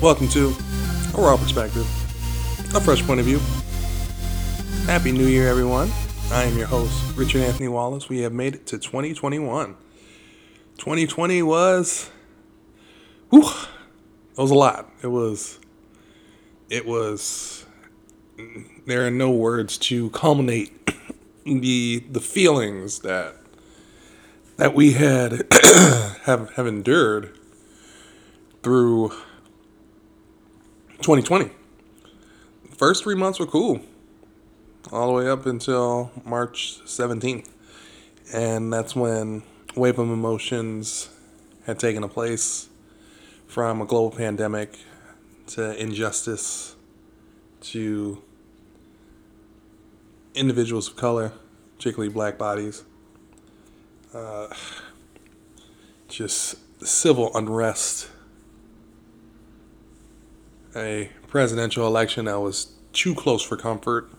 Welcome 0.00 0.28
to 0.28 0.54
A 1.16 1.20
Raw 1.20 1.36
Perspective, 1.36 1.82
a 2.72 2.80
fresh 2.80 3.02
point 3.04 3.18
of 3.18 3.26
view. 3.26 3.40
Happy 4.86 5.10
New 5.10 5.26
Year, 5.26 5.48
everyone. 5.48 5.90
I 6.30 6.44
am 6.44 6.56
your 6.56 6.68
host, 6.68 7.16
Richard 7.16 7.42
Anthony 7.42 7.66
Wallace. 7.66 8.08
We 8.08 8.20
have 8.20 8.32
made 8.32 8.54
it 8.54 8.66
to 8.68 8.78
2021. 8.78 9.76
2020 10.78 11.42
was, 11.42 12.10
whew, 13.30 13.42
it 13.42 14.38
was 14.38 14.52
a 14.52 14.54
lot. 14.54 14.88
It 15.02 15.08
was, 15.08 15.58
it 16.70 16.86
was, 16.86 17.66
there 18.86 19.04
are 19.04 19.10
no 19.10 19.32
words 19.32 19.78
to 19.78 20.10
culminate 20.10 20.72
the 21.44 22.04
the 22.10 22.20
feelings 22.20 23.00
that 23.00 23.34
that 24.58 24.74
we 24.74 24.92
had 24.92 25.46
have 26.24 26.52
have 26.54 26.66
endured 26.68 27.36
through 28.62 29.12
2020. 30.98 31.50
First 32.76 33.04
three 33.04 33.14
months 33.14 33.38
were 33.38 33.46
cool, 33.46 33.80
all 34.92 35.06
the 35.08 35.12
way 35.12 35.28
up 35.30 35.46
until 35.46 36.10
March 36.24 36.80
17th, 36.84 37.48
and 38.32 38.72
that's 38.72 38.96
when 38.96 39.42
wave 39.76 39.98
of 39.98 40.10
emotions 40.10 41.08
had 41.66 41.78
taken 41.78 42.02
a 42.02 42.08
place 42.08 42.68
from 43.46 43.80
a 43.80 43.84
global 43.86 44.10
pandemic 44.10 44.76
to 45.46 45.80
injustice 45.80 46.74
to 47.60 48.22
individuals 50.34 50.88
of 50.88 50.96
color, 50.96 51.32
particularly 51.76 52.12
black 52.12 52.38
bodies. 52.38 52.84
Uh, 54.12 54.48
just 56.08 56.56
civil 56.84 57.30
unrest. 57.36 58.08
A 60.78 61.10
presidential 61.26 61.86
election 61.86 62.26
that 62.26 62.40
was 62.40 62.72
too 62.92 63.14
close 63.14 63.42
for 63.42 63.56
comfort. 63.56 64.10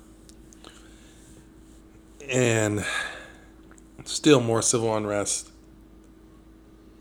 And 2.30 2.86
still 4.04 4.42
more 4.42 4.62
civil 4.62 4.96
unrest. 4.96 5.50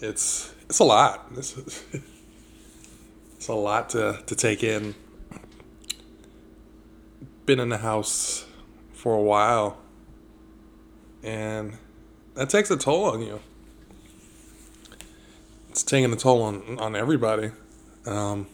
It's 0.01 0.55
it's 0.69 0.79
a 0.79 0.85
lot. 0.85 1.27
It's, 1.37 1.57
it's 3.37 3.49
a 3.49 3.55
lot 3.55 3.91
to, 3.91 4.23
to 4.27 4.35
take 4.35 4.63
in. 4.63 4.95
Been 7.47 7.61
in 7.61 7.71
the 7.71 7.79
house 7.79 8.47
for 8.93 9.15
a 9.15 9.23
while. 9.23 9.79
And 11.23 11.79
that 12.35 12.51
takes 12.51 12.71
a 12.71 12.77
toll 12.77 13.05
on 13.05 13.23
you. 13.23 13.41
It's 15.71 15.83
taking 15.83 16.13
a 16.13 16.17
toll 16.17 16.43
on, 16.43 16.79
on 16.79 16.95
everybody. 16.95 17.51
Um, 18.05 18.47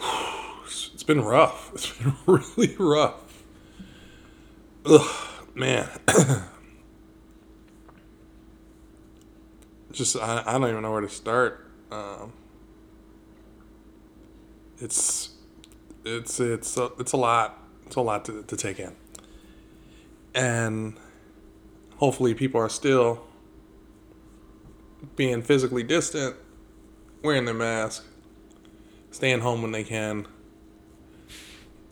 it's 0.00 0.99
been 1.14 1.24
rough. 1.24 1.72
It's 1.74 1.90
been 1.98 2.14
really 2.26 2.76
rough. 2.78 3.42
Ugh, 4.86 5.10
man. 5.54 5.88
Just, 9.92 10.16
I, 10.16 10.44
I 10.46 10.52
don't 10.52 10.68
even 10.68 10.82
know 10.82 10.92
where 10.92 11.00
to 11.00 11.08
start. 11.08 11.68
Um, 11.90 12.32
it's, 14.78 15.30
it's, 16.04 16.38
it's, 16.38 16.76
a, 16.76 16.90
it's 16.98 17.12
a 17.12 17.16
lot 17.16 17.56
it's 17.86 17.96
a 17.96 18.00
lot 18.00 18.24
to, 18.26 18.44
to 18.44 18.56
take 18.56 18.78
in. 18.78 18.94
And 20.32 20.96
hopefully, 21.96 22.34
people 22.34 22.60
are 22.60 22.68
still 22.68 23.26
being 25.16 25.42
physically 25.42 25.82
distant, 25.82 26.36
wearing 27.20 27.46
their 27.46 27.54
mask, 27.54 28.06
staying 29.10 29.40
home 29.40 29.60
when 29.60 29.72
they 29.72 29.82
can. 29.82 30.28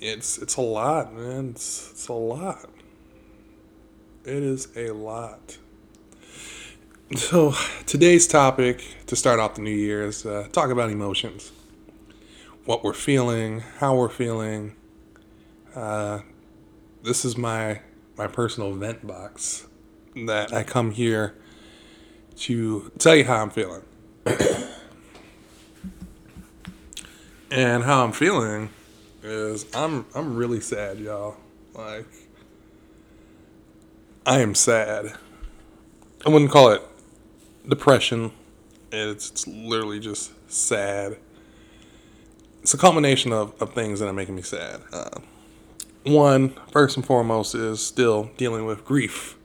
It's 0.00 0.38
it's 0.38 0.56
a 0.56 0.60
lot, 0.60 1.12
man. 1.12 1.50
It's 1.50 1.90
it's 1.90 2.08
a 2.08 2.12
lot. 2.12 2.70
It 4.24 4.42
is 4.42 4.68
a 4.76 4.90
lot. 4.90 5.58
So 7.16 7.54
today's 7.86 8.26
topic 8.26 8.84
to 9.06 9.16
start 9.16 9.40
off 9.40 9.54
the 9.54 9.62
new 9.62 9.70
year 9.70 10.04
is 10.04 10.24
uh, 10.26 10.46
talk 10.52 10.70
about 10.70 10.90
emotions, 10.90 11.50
what 12.64 12.84
we're 12.84 12.92
feeling, 12.92 13.60
how 13.78 13.96
we're 13.96 14.10
feeling, 14.10 14.76
uh, 15.74 16.20
this 17.02 17.24
is 17.24 17.36
my 17.36 17.80
my 18.16 18.26
personal 18.26 18.74
vent 18.74 19.06
box 19.06 19.66
that 20.26 20.52
I 20.52 20.62
come 20.62 20.90
here 20.92 21.34
to 22.36 22.92
tell 22.98 23.16
you 23.16 23.24
how 23.24 23.42
I'm 23.42 23.50
feeling. 23.50 23.82
and 27.50 27.82
how 27.82 28.04
I'm 28.04 28.12
feeling 28.12 28.68
is 29.22 29.66
I'm 29.74 30.06
I'm 30.14 30.36
really 30.36 30.60
sad, 30.60 30.98
y'all. 30.98 31.36
Like 31.74 32.06
I 34.26 34.40
am 34.40 34.54
sad. 34.54 35.14
I 36.26 36.30
wouldn't 36.30 36.50
call 36.50 36.70
it 36.70 36.82
depression. 37.66 38.32
It's, 38.90 39.30
it's 39.30 39.46
literally 39.46 40.00
just 40.00 40.32
sad. 40.50 41.16
It's 42.62 42.74
a 42.74 42.78
combination 42.78 43.32
of, 43.32 43.54
of 43.62 43.72
things 43.72 44.00
that 44.00 44.06
are 44.08 44.12
making 44.12 44.34
me 44.34 44.42
sad. 44.42 44.82
Uh, 44.92 45.20
one, 46.04 46.54
first 46.72 46.96
and 46.96 47.06
foremost, 47.06 47.54
is 47.54 47.84
still 47.84 48.30
dealing 48.36 48.66
with 48.66 48.84
grief. 48.84 49.36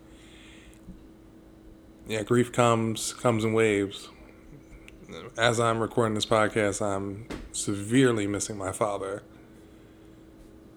Yeah, 2.07 2.23
grief 2.23 2.51
comes 2.51 3.13
comes 3.13 3.45
in 3.45 3.53
waves. 3.53 4.09
As 5.37 5.59
I'm 5.59 5.79
recording 5.79 6.15
this 6.15 6.25
podcast, 6.25 6.81
I'm 6.81 7.27
severely 7.51 8.27
missing 8.27 8.57
my 8.57 8.71
father. 8.71 9.23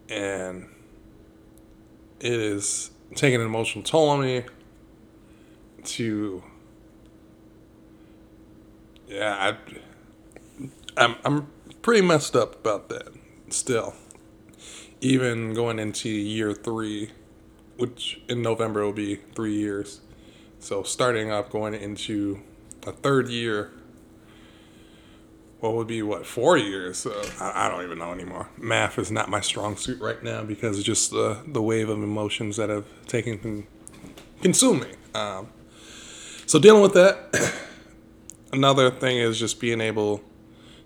And 0.09 0.69
it 2.21 2.33
is 2.33 2.91
taking 3.15 3.41
an 3.41 3.47
emotional 3.47 3.85
toll 3.85 4.09
on 4.09 4.21
me 4.21 4.45
to 5.85 6.43
yeah, 9.09 9.55
I 10.97 11.01
I'm 11.01 11.17
I'm 11.25 11.47
pretty 11.83 12.03
messed 12.03 12.35
up 12.35 12.57
about 12.57 12.89
that 12.89 13.09
still 13.49 13.95
even 15.01 15.55
going 15.55 15.79
into 15.79 16.09
year 16.09 16.53
three, 16.53 17.11
which 17.77 18.21
in 18.29 18.43
November 18.43 18.85
will 18.85 18.93
be 18.93 19.17
three 19.35 19.55
years. 19.55 20.01
So 20.59 20.83
starting 20.83 21.31
up 21.31 21.51
going 21.51 21.75
into 21.75 22.41
a 22.87 22.93
third 22.93 23.29
year, 23.29 23.73
what 25.61 25.75
would 25.75 25.87
be 25.87 26.03
what 26.03 26.27
four 26.27 26.57
years? 26.57 27.07
I, 27.41 27.67
I, 27.67 27.69
don't 27.69 27.83
even 27.83 27.99
know 27.99 28.13
anymore. 28.13 28.49
Math 28.59 28.99
is 28.99 29.11
not 29.11 29.29
my 29.29 29.41
strong 29.41 29.77
suit 29.77 30.01
right 30.01 30.23
now 30.23 30.45
because 30.45 30.83
just 30.83 31.11
the 31.11 31.43
the 31.47 31.63
wave 31.63 31.89
of 31.89 32.03
emotions 32.03 32.57
that 32.57 32.69
have 32.69 32.85
taken 33.07 33.39
con- 33.39 33.67
consumed 34.43 34.83
me. 34.83 34.91
Um, 35.15 35.49
so 36.47 36.59
dealing 36.59 36.83
with 36.83 36.95
that. 36.95 37.53
Another 38.53 38.91
thing 38.91 39.19
is 39.19 39.39
just 39.39 39.59
being 39.61 39.81
able 39.81 40.23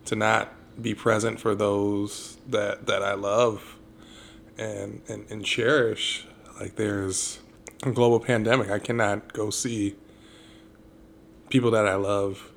to 0.07 0.17
not 0.17 0.53
be 0.81 0.95
present 0.95 1.41
for 1.41 1.55
those 1.55 2.39
that 2.49 2.87
that 2.87 3.03
I 3.03 3.15
love 3.15 3.77
and, 4.57 5.03
and, 5.09 5.27
and 5.31 5.45
cherish. 5.45 6.27
Like 6.61 6.77
there's 6.77 7.41
a 7.83 7.91
global 7.91 8.21
pandemic. 8.21 8.71
I 8.71 8.79
cannot 8.79 9.33
go 9.33 9.51
see 9.51 9.97
people 11.49 11.71
that 11.73 11.87
I 11.87 11.97
love 11.97 12.51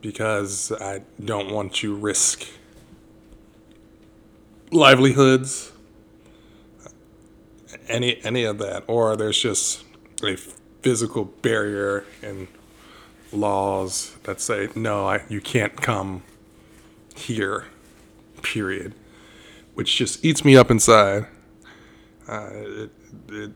because 0.00 0.72
I 0.72 1.02
don't 1.24 1.50
want 1.50 1.74
to 1.76 1.94
risk 1.94 2.46
livelihoods, 4.70 5.72
any 7.88 8.22
any 8.24 8.44
of 8.44 8.58
that, 8.58 8.84
or 8.86 9.16
there's 9.16 9.38
just 9.38 9.84
a 10.22 10.36
physical 10.82 11.24
barrier 11.24 12.04
and 12.22 12.48
laws 13.32 14.16
that 14.24 14.40
say 14.40 14.68
no, 14.74 15.08
I, 15.08 15.22
you 15.28 15.40
can't 15.40 15.80
come 15.80 16.22
here. 17.14 17.66
Period 18.42 18.94
which 19.74 19.96
just 19.96 20.22
eats 20.24 20.44
me 20.44 20.56
up 20.56 20.70
inside. 20.70 21.26
Uh, 22.28 22.50
it, 22.52 22.90
it, 23.28 23.50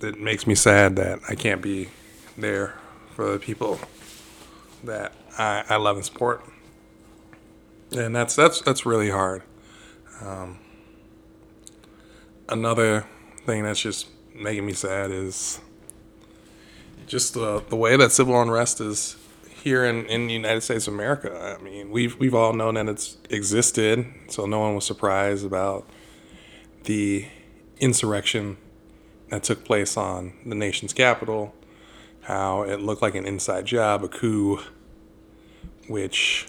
it 0.00 0.20
makes 0.20 0.46
me 0.46 0.54
sad 0.54 0.96
that 0.96 1.20
I 1.28 1.34
can't 1.34 1.62
be 1.62 1.88
there 2.36 2.74
for 3.14 3.30
the 3.30 3.38
people 3.38 3.78
that 4.84 5.12
I, 5.38 5.64
I 5.68 5.76
love 5.76 5.96
and 5.96 6.04
support. 6.04 6.44
And 7.92 8.14
that's 8.14 8.34
that's 8.34 8.60
that's 8.62 8.84
really 8.84 9.10
hard. 9.10 9.42
Um, 10.20 10.58
another 12.48 13.06
thing 13.44 13.62
that's 13.62 13.80
just 13.80 14.08
making 14.34 14.66
me 14.66 14.72
sad 14.72 15.10
is 15.10 15.60
just 17.06 17.34
the 17.34 17.62
the 17.68 17.76
way 17.76 17.96
that 17.96 18.12
civil 18.12 18.40
unrest 18.40 18.80
is 18.80 19.16
here 19.62 19.84
in, 19.84 20.06
in 20.06 20.26
the 20.26 20.32
United 20.32 20.60
States 20.60 20.86
of 20.86 20.94
America. 20.94 21.56
I 21.58 21.62
mean, 21.62 21.90
we've 21.90 22.18
we've 22.18 22.34
all 22.34 22.52
known 22.52 22.74
that 22.74 22.88
it's 22.88 23.16
existed, 23.30 24.06
so 24.28 24.46
no 24.46 24.60
one 24.60 24.74
was 24.74 24.84
surprised 24.84 25.44
about 25.44 25.88
the 26.84 27.26
insurrection 27.78 28.56
that 29.28 29.42
took 29.42 29.64
place 29.64 29.96
on 29.96 30.32
the 30.44 30.54
nation's 30.54 30.92
capital, 30.92 31.54
how 32.22 32.62
it 32.62 32.80
looked 32.80 33.02
like 33.02 33.14
an 33.14 33.26
inside 33.26 33.66
job, 33.66 34.04
a 34.04 34.08
coup 34.08 34.60
which 35.88 36.48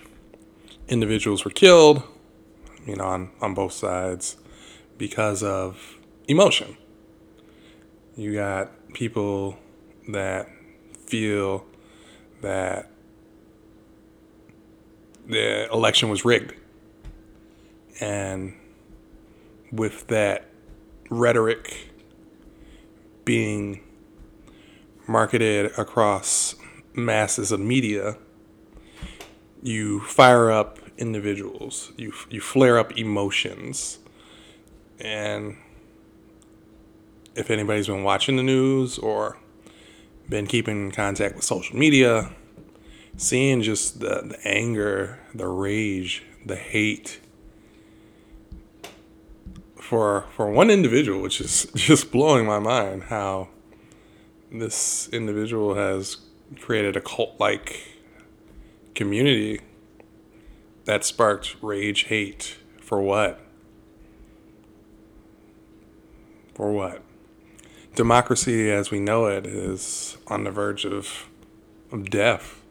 individuals 0.88 1.46
were 1.46 1.52
killed, 1.52 2.04
you 2.86 2.96
know, 2.96 3.06
on, 3.06 3.32
on 3.42 3.54
both 3.54 3.74
sides 3.74 4.38
because 4.98 5.44
of 5.44 5.98
emotion. 6.28 6.78
You 8.16 8.34
got 8.34 8.94
people 8.94 9.58
that 10.10 10.50
feel 11.06 11.66
that 12.42 12.90
the 15.28 15.72
election 15.72 16.10
was 16.10 16.26
rigged. 16.26 16.54
And 18.00 18.56
with 19.72 20.08
that 20.08 20.50
rhetoric 21.10 21.92
being 23.26 23.84
marketed 25.08 25.72
across 25.78 26.56
masses 26.94 27.52
of 27.52 27.60
media, 27.60 28.18
you 29.68 30.00
fire 30.02 30.50
up 30.50 30.80
individuals, 30.98 31.92
you, 31.98 32.14
you 32.30 32.42
flare 32.42 32.80
up 32.80 32.98
emotions. 32.98 34.00
And 35.00 35.58
if 37.36 37.52
anybody's 37.52 37.88
been 37.88 38.04
watching 38.04 38.38
the 38.38 38.44
news 38.44 38.98
or 38.98 39.38
been 40.30 40.48
keeping 40.48 40.86
in 40.86 40.92
contact 40.92 41.36
with 41.36 41.44
social 41.44 41.78
media, 41.78 42.32
seeing 43.18 43.62
just 43.62 44.00
the, 44.00 44.24
the 44.26 44.40
anger, 44.48 45.20
the 45.36 45.48
rage, 45.48 46.24
the 46.46 46.56
hate 46.56 47.20
for 49.76 50.26
for 50.36 50.50
one 50.52 50.70
individual, 50.70 51.22
which 51.22 51.40
is 51.40 51.68
just 51.76 52.12
blowing 52.12 52.46
my 52.46 52.60
mind 52.60 53.04
how 53.04 53.50
this 54.52 55.08
individual 55.10 55.76
has 55.76 56.18
created 56.60 56.96
a 56.96 57.02
cult 57.02 57.40
like 57.40 57.97
community 58.98 59.62
that 60.84 61.06
sparked 61.06 61.56
rage, 61.62 62.04
hate 62.06 62.58
for 62.82 63.02
what? 63.02 63.40
For 66.54 66.72
what? 66.74 67.02
Democracy 67.96 68.70
as 68.70 68.92
we 68.92 69.00
know 69.00 69.28
it 69.28 69.48
is 69.48 70.18
on 70.28 70.44
the 70.44 70.52
verge 70.52 70.86
of 70.86 71.30
of 71.90 72.10
death 72.10 72.62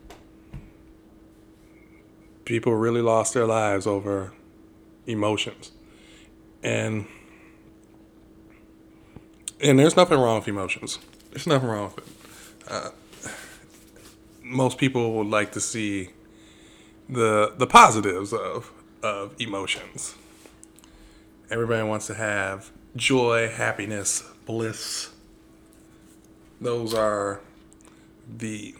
people 2.46 2.72
really 2.74 3.02
lost 3.02 3.34
their 3.34 3.44
lives 3.44 3.86
over 3.86 4.32
emotions. 5.06 5.72
And 6.62 7.06
and 9.60 9.78
there's 9.78 9.96
nothing 9.96 10.18
wrong 10.18 10.38
with 10.38 10.48
emotions. 10.48 10.98
There's 11.30 11.46
nothing 11.46 11.68
wrong 11.68 11.92
with 11.94 12.06
it. 12.06 12.72
Uh, 12.72 12.90
most 14.42 14.78
people 14.78 15.14
would 15.14 15.26
like 15.26 15.52
to 15.52 15.60
see 15.60 16.10
the 17.08 17.54
the 17.56 17.66
positives 17.66 18.32
of 18.32 18.72
of 19.02 19.34
emotions. 19.38 20.14
Everybody 21.50 21.86
wants 21.86 22.06
to 22.08 22.14
have 22.14 22.70
joy, 22.96 23.48
happiness, 23.48 24.24
bliss. 24.46 25.10
Those 26.60 26.94
are 26.94 27.40
the 28.28 28.74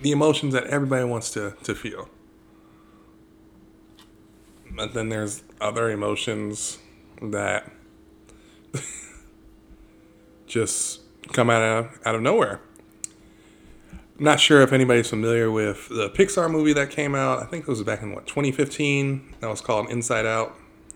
the 0.00 0.12
emotions 0.12 0.52
that 0.54 0.64
everybody 0.64 1.04
wants 1.04 1.30
to, 1.32 1.54
to 1.62 1.74
feel. 1.74 2.08
But 4.70 4.94
then 4.94 5.08
there's 5.08 5.42
other 5.60 5.90
emotions 5.90 6.78
that 7.20 7.70
just 10.46 11.00
come 11.32 11.50
out 11.50 11.62
of 11.62 11.98
out 12.04 12.14
of 12.14 12.22
nowhere. 12.22 12.60
Not 14.20 14.38
sure 14.38 14.60
if 14.60 14.70
anybody's 14.74 15.08
familiar 15.08 15.50
with 15.50 15.88
the 15.88 16.10
Pixar 16.10 16.50
movie 16.50 16.74
that 16.74 16.90
came 16.90 17.14
out. 17.14 17.42
I 17.42 17.46
think 17.46 17.62
it 17.62 17.68
was 17.68 17.82
back 17.82 18.02
in 18.02 18.14
what 18.14 18.26
2015. 18.26 19.36
That 19.40 19.48
was 19.48 19.62
called 19.62 19.88
Inside 19.88 20.26
Out. 20.26 20.54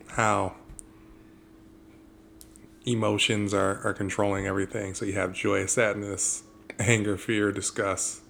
How 0.08 0.54
emotions 2.84 3.54
are, 3.54 3.80
are 3.82 3.94
controlling 3.94 4.46
everything. 4.46 4.92
So 4.92 5.06
you 5.06 5.14
have 5.14 5.32
joy, 5.32 5.64
sadness, 5.64 6.42
anger, 6.78 7.16
fear, 7.16 7.50
disgust, 7.50 8.20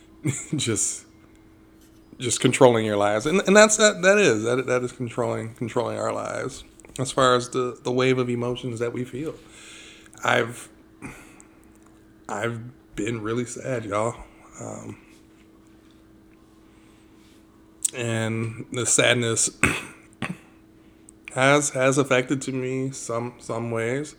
just 0.56 1.04
just 2.18 2.40
controlling 2.40 2.86
your 2.86 2.96
lives, 2.96 3.26
and 3.26 3.42
and 3.46 3.54
that's 3.54 3.76
that 3.76 4.00
that 4.00 4.16
is 4.16 4.44
that 4.44 4.64
that 4.66 4.82
is 4.82 4.92
controlling 4.92 5.52
controlling 5.56 5.98
our 5.98 6.12
lives 6.12 6.64
as 6.98 7.12
far 7.12 7.36
as 7.36 7.50
the 7.50 7.78
the 7.82 7.92
wave 7.92 8.16
of 8.16 8.30
emotions 8.30 8.78
that 8.78 8.94
we 8.94 9.04
feel. 9.04 9.34
I've 10.24 10.70
I've 12.30 12.62
been 12.94 13.22
really 13.22 13.44
sad, 13.44 13.84
y'all. 13.84 14.16
Um, 14.60 14.98
and 17.94 18.66
the 18.72 18.86
sadness 18.86 19.50
has 21.34 21.70
has 21.70 21.98
affected 21.98 22.42
to 22.42 22.52
me 22.52 22.90
some 22.90 23.34
some 23.38 23.70
ways. 23.70 24.14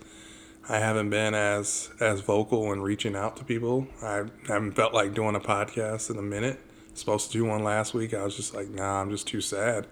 I 0.69 0.77
haven't 0.77 1.09
been 1.09 1.33
as 1.33 1.89
as 1.99 2.21
vocal 2.21 2.71
in 2.71 2.81
reaching 2.81 3.15
out 3.15 3.37
to 3.37 3.43
people. 3.43 3.87
I 4.01 4.25
haven't 4.47 4.73
felt 4.73 4.93
like 4.93 5.13
doing 5.13 5.35
a 5.35 5.39
podcast 5.39 6.09
in 6.09 6.17
a 6.17 6.21
minute 6.21 6.59
supposed 6.93 7.31
to 7.31 7.33
do 7.37 7.45
one 7.45 7.63
last 7.63 7.93
week. 7.93 8.13
I 8.13 8.23
was 8.23 8.35
just 8.35 8.53
like, 8.53 8.69
nah, 8.69 9.01
I'm 9.01 9.09
just 9.09 9.27
too 9.27 9.41
sad. 9.41 9.87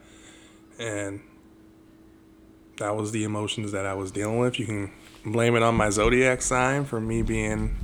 And 0.80 1.22
that 2.78 2.96
was 2.96 3.12
the 3.12 3.24
emotions 3.24 3.72
that 3.72 3.86
I 3.86 3.94
was 3.94 4.12
dealing 4.12 4.40
with. 4.40 4.60
You 4.60 4.66
can 4.66 4.92
blame 5.26 5.56
it 5.56 5.64
on 5.64 5.76
my 5.76 5.90
zodiac 5.90 6.42
sign 6.42 6.86
for 6.86 7.00
me 7.00 7.22
being 7.22 7.76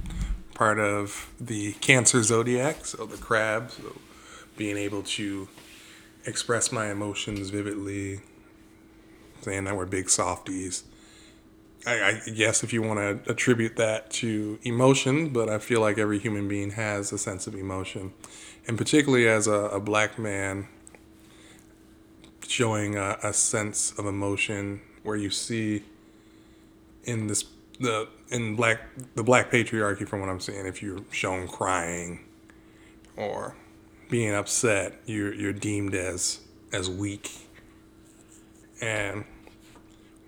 part 0.57 0.79
of 0.79 1.31
the 1.39 1.73
Cancer 1.73 2.23
zodiac, 2.23 2.85
so 2.85 3.05
the 3.05 3.17
crab, 3.17 3.71
so 3.71 3.95
being 4.57 4.75
able 4.75 5.03
to 5.03 5.47
express 6.25 6.71
my 6.71 6.89
emotions 6.89 7.49
vividly, 7.51 8.21
saying 9.41 9.65
that 9.65 9.77
we're 9.77 9.85
big 9.85 10.09
softies. 10.09 10.83
I, 11.85 12.21
I 12.25 12.29
guess 12.31 12.63
if 12.63 12.73
you 12.73 12.81
want 12.81 12.99
to 12.99 13.31
attribute 13.31 13.75
that 13.77 14.09
to 14.11 14.57
emotion, 14.63 15.29
but 15.29 15.47
I 15.47 15.59
feel 15.59 15.79
like 15.79 15.97
every 15.97 16.19
human 16.19 16.47
being 16.47 16.71
has 16.71 17.13
a 17.13 17.17
sense 17.17 17.47
of 17.47 17.55
emotion 17.55 18.11
and 18.67 18.77
particularly 18.77 19.27
as 19.27 19.47
a, 19.47 19.51
a 19.51 19.79
black 19.79 20.19
man 20.19 20.67
showing 22.45 22.95
a, 22.95 23.17
a, 23.23 23.33
sense 23.33 23.91
of 23.97 24.05
emotion 24.05 24.81
where 25.03 25.15
you 25.15 25.29
see 25.29 25.83
in 27.03 27.27
this 27.27 27.45
the 27.79 28.07
in 28.29 28.55
black 28.55 28.81
the 29.15 29.23
black 29.23 29.51
patriarchy 29.51 30.07
from 30.07 30.19
what 30.19 30.29
I'm 30.29 30.39
seeing 30.39 30.65
if 30.65 30.81
you're 30.81 31.01
shown 31.11 31.47
crying 31.47 32.25
or 33.15 33.55
being 34.09 34.33
upset 34.33 35.01
you're 35.05 35.33
you're 35.33 35.53
deemed 35.53 35.95
as 35.95 36.39
as 36.73 36.89
weak 36.89 37.31
and 38.81 39.25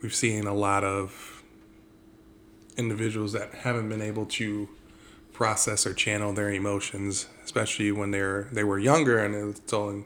we've 0.02 0.16
seen 0.16 0.48
a 0.48 0.54
lot 0.54 0.84
of 0.84 1.44
individuals 2.78 3.34
that 3.34 3.54
haven't 3.54 3.90
been 3.90 4.02
able 4.02 4.26
to 4.26 4.70
process 5.34 5.86
or 5.86 5.94
channel 5.94 6.34
their 6.34 6.52
emotions, 6.52 7.28
especially 7.44 7.92
when 7.92 8.12
they're 8.12 8.48
they 8.52 8.64
were 8.64 8.80
younger 8.80 9.20
and 9.24 9.36
it's 9.36 9.60
telling 9.62 10.06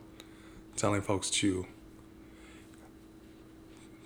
telling 0.76 1.02
folks 1.02 1.30
to 1.30 1.66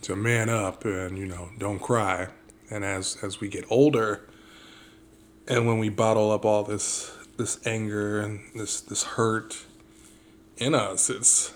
to 0.01 0.15
man 0.15 0.49
up 0.49 0.85
and 0.85 1.17
you 1.17 1.25
know 1.25 1.49
don't 1.57 1.79
cry. 1.79 2.27
And 2.69 2.83
as 2.83 3.17
as 3.23 3.39
we 3.39 3.47
get 3.47 3.65
older, 3.69 4.27
and 5.47 5.67
when 5.67 5.79
we 5.79 5.89
bottle 5.89 6.31
up 6.31 6.45
all 6.45 6.63
this 6.63 7.11
this 7.37 7.59
anger 7.65 8.19
and 8.19 8.41
this 8.55 8.81
this 8.81 9.03
hurt 9.03 9.65
in 10.57 10.75
us, 10.75 11.09
it's 11.09 11.53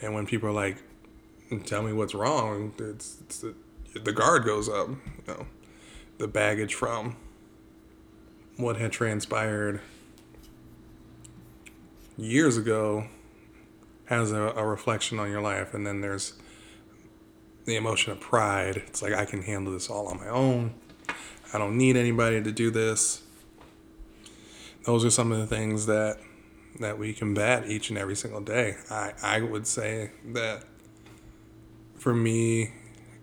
and 0.00 0.14
when 0.14 0.26
people 0.26 0.48
are 0.48 0.52
like, 0.52 0.76
"Tell 1.64 1.82
me 1.82 1.92
what's 1.92 2.14
wrong," 2.14 2.72
it's, 2.78 3.18
it's 3.22 3.38
the, 3.40 3.54
the 3.98 4.12
guard 4.12 4.44
goes 4.44 4.68
up. 4.68 4.88
You 4.88 4.98
know, 5.26 5.46
the 6.18 6.28
baggage 6.28 6.74
from 6.74 7.16
what 8.56 8.76
had 8.76 8.92
transpired 8.92 9.80
years 12.16 12.56
ago 12.56 13.08
has 14.06 14.30
a, 14.30 14.52
a, 14.56 14.64
reflection 14.64 15.18
on 15.18 15.30
your 15.30 15.40
life 15.40 15.74
and 15.74 15.86
then 15.86 16.00
there's 16.00 16.34
the 17.64 17.76
emotion 17.76 18.12
of 18.12 18.20
pride. 18.20 18.76
It's 18.86 19.02
like 19.02 19.14
i 19.14 19.24
can 19.24 19.42
handle 19.42 19.72
this 19.72 19.88
all 19.88 20.08
on 20.08 20.18
my 20.18 20.28
own. 20.28 20.74
I 21.52 21.58
don't 21.58 21.76
need 21.76 21.96
anybody 21.96 22.42
to 22.42 22.52
do 22.52 22.70
this. 22.70 23.22
Those 24.84 25.04
are 25.04 25.10
some 25.10 25.32
of 25.32 25.38
the 25.38 25.46
things 25.46 25.86
that 25.86 26.18
that 26.80 26.98
we 26.98 27.12
combat 27.12 27.68
each 27.68 27.88
and 27.88 27.98
every 27.98 28.16
single 28.16 28.40
day. 28.40 28.76
I 28.90 29.12
i 29.22 29.40
would 29.40 29.66
say 29.66 30.10
that 30.32 30.64
for 31.96 32.14
me 32.14 32.72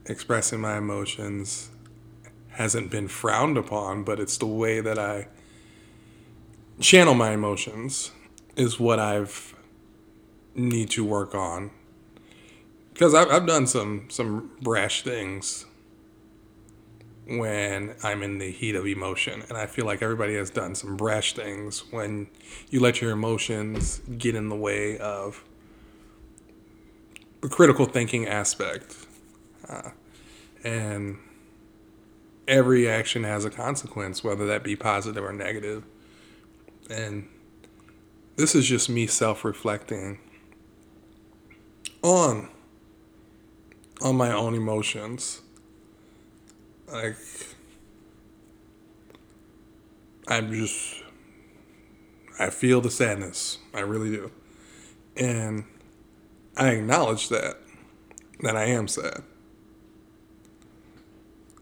expressing 0.06 0.60
my 0.60 0.78
emotions 0.78 1.70
hasn't 2.50 2.90
been 2.92 3.08
frowned 3.08 3.58
upon, 3.58 4.04
but 4.04 4.20
it's 4.20 4.38
the 4.38 4.46
way 4.46 4.82
that 4.82 4.98
I 5.00 5.28
channel 6.80 7.14
my 7.14 7.32
emotions 7.32 8.12
is 8.56 8.80
what 8.80 9.00
I've 9.00 9.56
need 10.56 10.90
to 10.92 11.06
work 11.06 11.34
on. 11.34 11.72
Because 13.02 13.16
I've, 13.16 13.32
I've 13.32 13.48
done 13.48 13.66
some 13.66 14.06
some 14.12 14.52
brash 14.62 15.02
things 15.02 15.66
when 17.26 17.96
I'm 18.04 18.22
in 18.22 18.38
the 18.38 18.52
heat 18.52 18.76
of 18.76 18.86
emotion. 18.86 19.42
And 19.50 19.58
I 19.58 19.66
feel 19.66 19.88
like 19.88 20.04
everybody 20.04 20.36
has 20.36 20.52
done 20.52 20.76
some 20.76 20.98
brash 20.98 21.34
things 21.34 21.80
when 21.92 22.28
you 22.70 22.80
let 22.80 23.02
your 23.02 23.10
emotions 23.10 24.02
get 24.20 24.36
in 24.36 24.50
the 24.50 24.56
way 24.56 25.00
of 25.00 25.44
the 27.42 27.50
critical 27.50 27.88
thinking 27.88 28.28
aspect. 28.28 28.96
Uh, 29.68 29.90
and 30.64 31.18
every 32.48 32.88
action 32.88 33.24
has 33.24 33.46
a 33.46 33.50
consequence, 33.50 34.24
whether 34.24 34.46
that 34.46 34.64
be 34.64 34.76
positive 34.76 35.24
or 35.24 35.34
negative. 35.34 35.86
And 36.88 37.28
this 38.36 38.54
is 38.54 38.68
just 38.68 38.90
me 38.90 39.08
self 39.08 39.44
reflecting 39.44 40.20
on 42.04 42.48
on 44.02 44.16
my 44.16 44.32
own 44.32 44.56
emotions. 44.56 45.42
Like 46.92 47.18
I'm 50.28 50.52
just 50.52 51.04
I 52.40 52.50
feel 52.50 52.82
the 52.82 52.90
sadness. 52.90 53.60
I 53.74 53.82
really 53.82 54.10
do. 54.10 54.32
And 55.16 55.66
I 56.58 56.70
acknowledge 56.70 57.30
that 57.30 57.58
that 58.42 58.56
I 58.56 58.66
am 58.66 58.88
sad. 58.88 59.24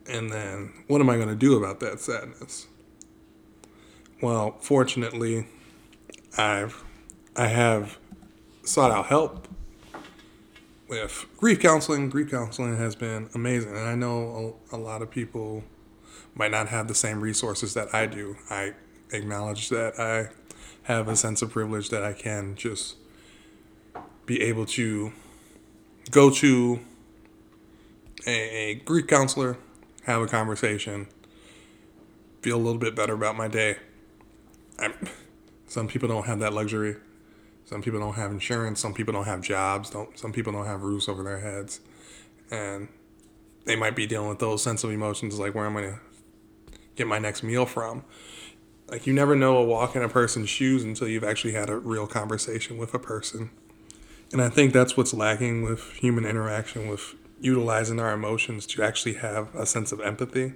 And 0.07 0.31
then 0.31 0.73
what 0.87 1.01
am 1.01 1.09
I 1.09 1.17
going 1.17 1.27
to 1.27 1.35
do 1.35 1.57
about 1.57 1.81
that 1.81 1.99
sadness? 1.99 2.67
Well, 4.21 4.57
fortunately, 4.61 5.47
I've 6.37 6.83
I 7.35 7.47
have 7.47 7.97
sought 8.63 8.91
out 8.91 9.07
help 9.07 9.48
with 10.89 11.25
grief 11.37 11.59
counseling. 11.59 12.09
Grief 12.09 12.31
counseling 12.31 12.75
has 12.77 12.95
been 12.95 13.29
amazing, 13.35 13.69
and 13.69 13.87
I 13.87 13.95
know 13.95 14.57
a, 14.71 14.75
a 14.75 14.77
lot 14.77 15.01
of 15.01 15.11
people 15.11 15.63
might 16.33 16.51
not 16.51 16.67
have 16.69 16.87
the 16.87 16.95
same 16.95 17.21
resources 17.21 17.73
that 17.75 17.93
I 17.93 18.07
do. 18.07 18.35
I 18.49 18.73
acknowledge 19.11 19.69
that 19.69 19.99
I 19.99 20.29
have 20.83 21.07
a 21.07 21.15
sense 21.15 21.41
of 21.41 21.51
privilege 21.51 21.89
that 21.89 22.03
I 22.03 22.13
can 22.13 22.55
just 22.55 22.95
be 24.25 24.41
able 24.41 24.65
to 24.65 25.13
go 26.11 26.29
to 26.31 26.79
a, 28.25 28.31
a 28.31 28.75
grief 28.75 29.07
counselor, 29.07 29.57
have 30.03 30.21
a 30.21 30.27
conversation, 30.27 31.07
feel 32.41 32.57
a 32.57 32.57
little 32.57 32.79
bit 32.79 32.95
better 32.95 33.13
about 33.13 33.35
my 33.35 33.47
day. 33.47 33.77
I'm, 34.79 34.93
some 35.67 35.87
people 35.87 36.09
don't 36.09 36.25
have 36.25 36.39
that 36.39 36.53
luxury. 36.53 36.95
Some 37.69 37.83
people 37.83 37.99
don't 37.99 38.15
have 38.15 38.31
insurance. 38.31 38.79
Some 38.79 38.95
people 38.95 39.13
don't 39.13 39.25
have 39.25 39.41
jobs. 39.41 39.91
Don't 39.91 40.17
some 40.17 40.33
people 40.33 40.51
don't 40.51 40.65
have 40.65 40.81
roofs 40.81 41.07
over 41.07 41.21
their 41.21 41.39
heads, 41.39 41.81
and 42.49 42.87
they 43.65 43.75
might 43.75 43.95
be 43.95 44.07
dealing 44.07 44.27
with 44.27 44.39
those 44.39 44.63
sense 44.63 44.83
of 44.83 44.89
emotions 44.89 45.37
like 45.37 45.53
where 45.53 45.67
I'm 45.67 45.75
gonna 45.75 45.99
get 46.95 47.05
my 47.05 47.19
next 47.19 47.43
meal 47.43 47.67
from. 47.67 48.05
Like 48.89 49.05
you 49.05 49.13
never 49.13 49.35
know 49.35 49.55
a 49.57 49.63
walk 49.63 49.95
in 49.95 50.01
a 50.01 50.09
person's 50.09 50.49
shoes 50.49 50.83
until 50.83 51.07
you've 51.07 51.23
actually 51.23 51.53
had 51.53 51.69
a 51.69 51.77
real 51.77 52.07
conversation 52.07 52.79
with 52.79 52.95
a 52.95 52.99
person. 52.99 53.51
And 54.31 54.41
I 54.41 54.49
think 54.49 54.73
that's 54.73 54.97
what's 54.97 55.13
lacking 55.13 55.61
with 55.61 55.91
human 55.91 56.25
interaction 56.25 56.87
with 56.87 57.13
utilizing 57.39 57.99
our 57.99 58.13
emotions 58.13 58.65
to 58.65 58.81
actually 58.81 59.13
have 59.13 59.53
a 59.53 59.67
sense 59.67 59.91
of 59.91 60.01
empathy 60.01 60.53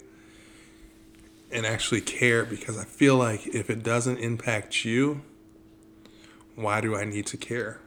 and 1.52 1.64
actually 1.64 2.02
care 2.02 2.44
because 2.44 2.76
I 2.76 2.86
feel 2.86 3.18
like 3.18 3.46
if 3.46 3.70
it 3.70 3.84
doesn't 3.84 4.18
impact 4.18 4.84
you, 4.84 5.22
why 6.56 6.82
do 6.82 6.96
I 6.96 7.06
need 7.06 7.26
to 7.28 7.38
care? 7.38 7.80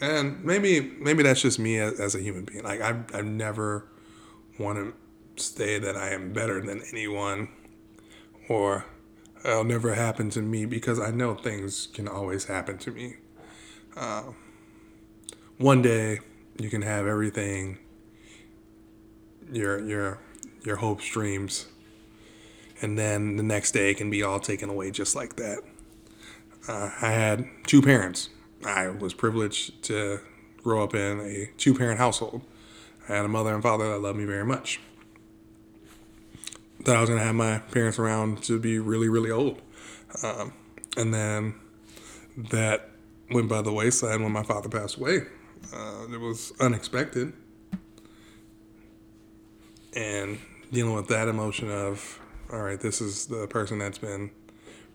And 0.00 0.44
maybe 0.44 0.80
maybe 0.98 1.22
that's 1.22 1.42
just 1.42 1.58
me 1.58 1.78
as, 1.78 2.00
as 2.00 2.14
a 2.14 2.20
human 2.20 2.44
being. 2.44 2.64
Like 2.64 2.80
I've 2.80 3.14
I've 3.14 3.24
never 3.24 3.86
want 4.58 4.78
to 4.78 5.42
say 5.42 5.78
that 5.78 5.96
I 5.96 6.10
am 6.10 6.32
better 6.32 6.60
than 6.60 6.82
anyone 6.90 7.48
or 8.48 8.84
it'll 9.44 9.64
never 9.64 9.94
happen 9.94 10.30
to 10.30 10.42
me 10.42 10.66
because 10.66 11.00
I 11.00 11.10
know 11.10 11.34
things 11.34 11.88
can 11.92 12.06
always 12.06 12.44
happen 12.44 12.78
to 12.78 12.90
me. 12.90 13.14
Uh, 13.96 14.24
one 15.58 15.82
day 15.82 16.20
you 16.58 16.68
can 16.68 16.82
have 16.82 17.06
everything 17.06 17.78
your 19.52 19.80
your 19.80 20.18
your 20.64 20.76
hopes 20.76 21.08
dreams 21.08 21.66
and 22.80 22.98
then 22.98 23.36
the 23.36 23.42
next 23.42 23.72
day 23.72 23.94
can 23.94 24.10
be 24.10 24.22
all 24.22 24.40
taken 24.40 24.68
away 24.68 24.90
just 24.90 25.14
like 25.14 25.36
that 25.36 25.58
uh, 26.68 26.90
I 27.00 27.10
had 27.10 27.46
two 27.66 27.82
parents. 27.82 28.28
I 28.64 28.88
was 28.88 29.14
privileged 29.14 29.82
to 29.84 30.20
grow 30.62 30.84
up 30.84 30.94
in 30.94 31.20
a 31.20 31.50
two 31.56 31.74
parent 31.74 31.98
household. 31.98 32.42
I 33.08 33.16
had 33.16 33.24
a 33.24 33.28
mother 33.28 33.52
and 33.52 33.62
father 33.62 33.90
that 33.90 33.98
loved 33.98 34.18
me 34.18 34.24
very 34.24 34.44
much. 34.44 34.80
That 36.84 36.96
I 36.96 37.00
was 37.00 37.08
going 37.08 37.20
to 37.20 37.26
have 37.26 37.34
my 37.34 37.58
parents 37.58 37.98
around 37.98 38.42
to 38.44 38.58
be 38.58 38.78
really, 38.78 39.08
really 39.08 39.30
old. 39.30 39.60
Um, 40.22 40.52
and 40.96 41.12
then 41.12 41.54
that 42.36 42.90
went 43.30 43.48
by 43.48 43.62
the 43.62 43.72
wayside 43.72 44.20
when 44.20 44.32
my 44.32 44.42
father 44.42 44.68
passed 44.68 44.96
away. 44.96 45.22
Uh, 45.74 46.06
it 46.12 46.20
was 46.20 46.52
unexpected. 46.60 47.32
And 49.94 50.38
dealing 50.72 50.94
with 50.94 51.08
that 51.08 51.28
emotion 51.28 51.70
of, 51.70 52.20
all 52.52 52.60
right, 52.60 52.80
this 52.80 53.00
is 53.00 53.26
the 53.26 53.46
person 53.46 53.78
that's 53.78 53.98
been 53.98 54.30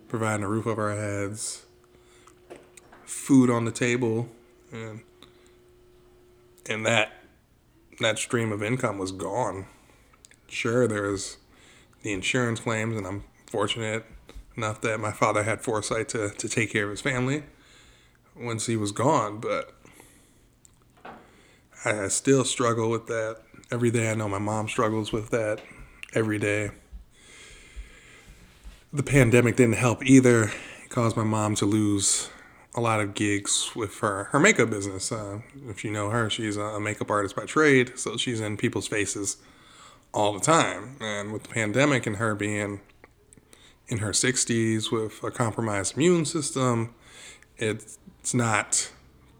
providing 0.08 0.44
a 0.44 0.50
roof 0.50 0.68
over 0.68 0.90
our 0.90 0.96
heads, 0.96 1.66
food 3.06 3.50
on 3.50 3.66
the 3.66 3.72
table, 3.72 4.30
and 4.72 5.02
and 6.70 6.86
that 6.86 7.24
that 8.00 8.20
stream 8.20 8.52
of 8.52 8.62
income 8.62 8.98
was 8.98 9.12
gone. 9.12 9.68
Sure, 10.48 10.88
there 10.88 11.04
was 11.04 11.38
the 12.04 12.14
insurance 12.14 12.60
claims, 12.60 12.96
and 12.96 13.06
I'm 13.06 13.24
fortunate 13.48 14.06
enough 14.56 14.82
that 14.82 15.00
my 15.00 15.12
father 15.12 15.44
had 15.44 15.62
foresight 15.62 16.10
to, 16.10 16.30
to 16.30 16.50
take 16.50 16.72
care 16.72 16.86
of 16.86 16.92
his 16.92 17.02
family 17.02 17.44
once 18.36 18.66
he 18.66 18.76
was 18.76 18.92
gone, 18.92 19.40
but 19.40 19.74
I 21.86 22.08
still 22.08 22.44
struggle 22.44 22.90
with 22.90 23.08
that 23.08 23.42
every 23.72 23.92
day. 23.92 24.12
I 24.12 24.16
know 24.16 24.28
my 24.28 24.40
mom 24.40 24.68
struggles 24.68 25.12
with 25.12 25.30
that 25.32 25.62
every 26.14 26.40
day 26.40 26.72
the 28.92 29.04
pandemic 29.04 29.56
didn't 29.56 29.76
help 29.76 30.06
either. 30.06 30.52
It 30.84 30.90
caused 30.90 31.18
my 31.18 31.24
mom 31.24 31.56
to 31.56 31.66
lose 31.66 32.30
a 32.76 32.82
lot 32.82 33.00
of 33.00 33.14
gigs 33.16 33.72
with 33.76 34.00
her 34.00 34.26
her 34.26 34.40
makeup 34.40 34.70
business. 34.70 35.12
Uh, 35.12 35.40
if 35.68 35.84
you 35.84 35.92
know 35.92 36.10
her, 36.10 36.30
she's 36.30 36.58
a 36.58 36.80
makeup 36.80 37.10
artist 37.10 37.36
by 37.36 37.46
trade, 37.46 37.98
so 37.98 38.18
she's 38.18 38.40
in 38.40 38.56
people's 38.58 38.88
faces 38.88 39.38
all 40.14 40.34
the 40.34 40.40
time. 40.40 40.96
And 41.02 41.34
with 41.34 41.44
the 41.44 41.50
pandemic 41.50 42.06
and 42.06 42.18
her 42.18 42.36
being 42.36 42.82
in 43.88 44.00
her 44.00 44.12
60s 44.12 44.92
with 44.92 45.24
a 45.24 45.32
compromised 45.32 45.96
immune 45.96 46.26
system, 46.26 46.94
it's 47.58 47.98
not 48.34 48.92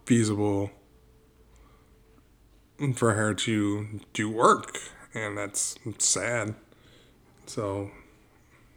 feasible 0.06 0.72
for 2.96 3.14
her 3.14 3.34
to 3.34 4.02
do 4.14 4.30
work, 4.30 4.78
and 5.14 5.38
that's 5.38 5.78
sad. 5.98 6.56
So 7.46 7.92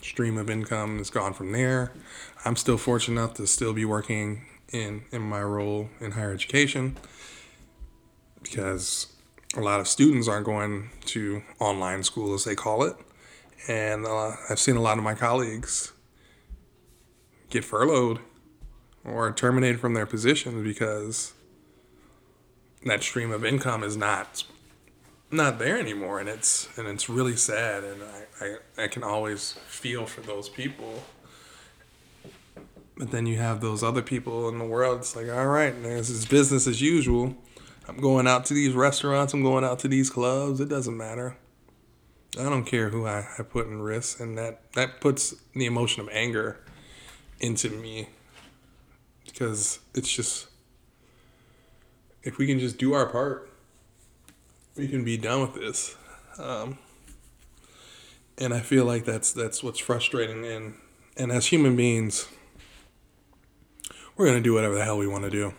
stream 0.02 0.38
of 0.38 0.50
income 0.50 0.98
is 0.98 1.10
gone 1.10 1.32
from 1.32 1.52
there. 1.52 1.92
I'm 2.44 2.56
still 2.56 2.78
fortunate 2.78 3.20
enough 3.20 3.34
to 3.34 3.46
still 3.46 3.72
be 3.72 3.84
working 3.84 4.46
in 4.72 5.02
in 5.12 5.22
my 5.22 5.42
role 5.42 5.88
in 6.00 6.12
higher 6.12 6.32
education 6.32 6.96
because 8.42 9.12
a 9.56 9.60
lot 9.60 9.80
of 9.80 9.88
students 9.88 10.28
aren't 10.28 10.46
going 10.46 10.90
to 11.06 11.42
online 11.58 12.02
school 12.02 12.34
as 12.34 12.44
they 12.44 12.54
call 12.54 12.84
it, 12.84 12.96
and 13.68 14.06
uh, 14.06 14.32
I've 14.48 14.58
seen 14.58 14.76
a 14.76 14.80
lot 14.80 14.98
of 14.98 15.04
my 15.04 15.14
colleagues 15.14 15.92
get 17.50 17.64
furloughed 17.64 18.20
or 19.04 19.32
terminated 19.32 19.80
from 19.80 19.94
their 19.94 20.06
positions 20.06 20.62
because 20.62 21.32
that 22.86 23.02
stream 23.02 23.32
of 23.32 23.44
income 23.44 23.82
is 23.82 23.96
not 23.96 24.44
not 25.30 25.58
there 25.58 25.78
anymore 25.78 26.18
and 26.18 26.28
it's 26.28 26.68
and 26.76 26.88
it's 26.88 27.08
really 27.08 27.36
sad 27.36 27.84
and 27.84 28.02
I, 28.02 28.44
I, 28.44 28.84
I 28.84 28.88
can 28.88 29.02
always 29.02 29.52
feel 29.66 30.06
for 30.06 30.20
those 30.22 30.48
people. 30.48 31.02
But 32.96 33.12
then 33.12 33.26
you 33.26 33.38
have 33.38 33.60
those 33.60 33.82
other 33.82 34.02
people 34.02 34.48
in 34.48 34.58
the 34.58 34.64
world 34.64 35.00
it's 35.00 35.14
like 35.14 35.28
all 35.28 35.46
right 35.46 35.80
this 35.82 36.10
is 36.10 36.26
business 36.26 36.66
as 36.66 36.80
usual. 36.80 37.36
I'm 37.88 37.98
going 37.98 38.26
out 38.26 38.44
to 38.46 38.54
these 38.54 38.72
restaurants 38.74 39.32
i'm 39.32 39.42
going 39.42 39.64
out 39.64 39.80
to 39.80 39.88
these 39.88 40.10
clubs 40.10 40.60
it 40.60 40.68
doesn't 40.68 40.96
matter. 40.96 41.36
I 42.38 42.44
don't 42.44 42.64
care 42.64 42.90
who 42.90 43.06
i, 43.06 43.26
I 43.38 43.42
put 43.42 43.66
in 43.66 43.80
risk 43.80 44.20
and 44.20 44.36
that 44.38 44.72
that 44.72 45.00
puts 45.00 45.34
the 45.54 45.66
emotion 45.66 46.02
of 46.02 46.08
anger 46.12 46.60
into 47.38 47.70
me. 47.70 48.08
Because 49.24 49.78
it's 49.94 50.10
just 50.12 50.48
if 52.22 52.36
we 52.36 52.46
can 52.46 52.58
just 52.58 52.76
do 52.78 52.92
our 52.92 53.06
part 53.06 53.49
we 54.76 54.88
can 54.88 55.04
be 55.04 55.16
done 55.16 55.42
with 55.42 55.54
this. 55.54 55.96
Um, 56.38 56.78
and 58.38 58.54
I 58.54 58.60
feel 58.60 58.84
like 58.84 59.04
that's 59.04 59.32
that's 59.32 59.62
what's 59.62 59.78
frustrating. 59.78 60.44
And 60.46 60.74
and 61.16 61.32
as 61.32 61.46
human 61.46 61.76
beings, 61.76 62.28
we're 64.16 64.26
gonna 64.26 64.40
do 64.40 64.54
whatever 64.54 64.74
the 64.74 64.84
hell 64.84 64.98
we 64.98 65.06
want 65.06 65.24
to 65.24 65.30
do. 65.30 65.54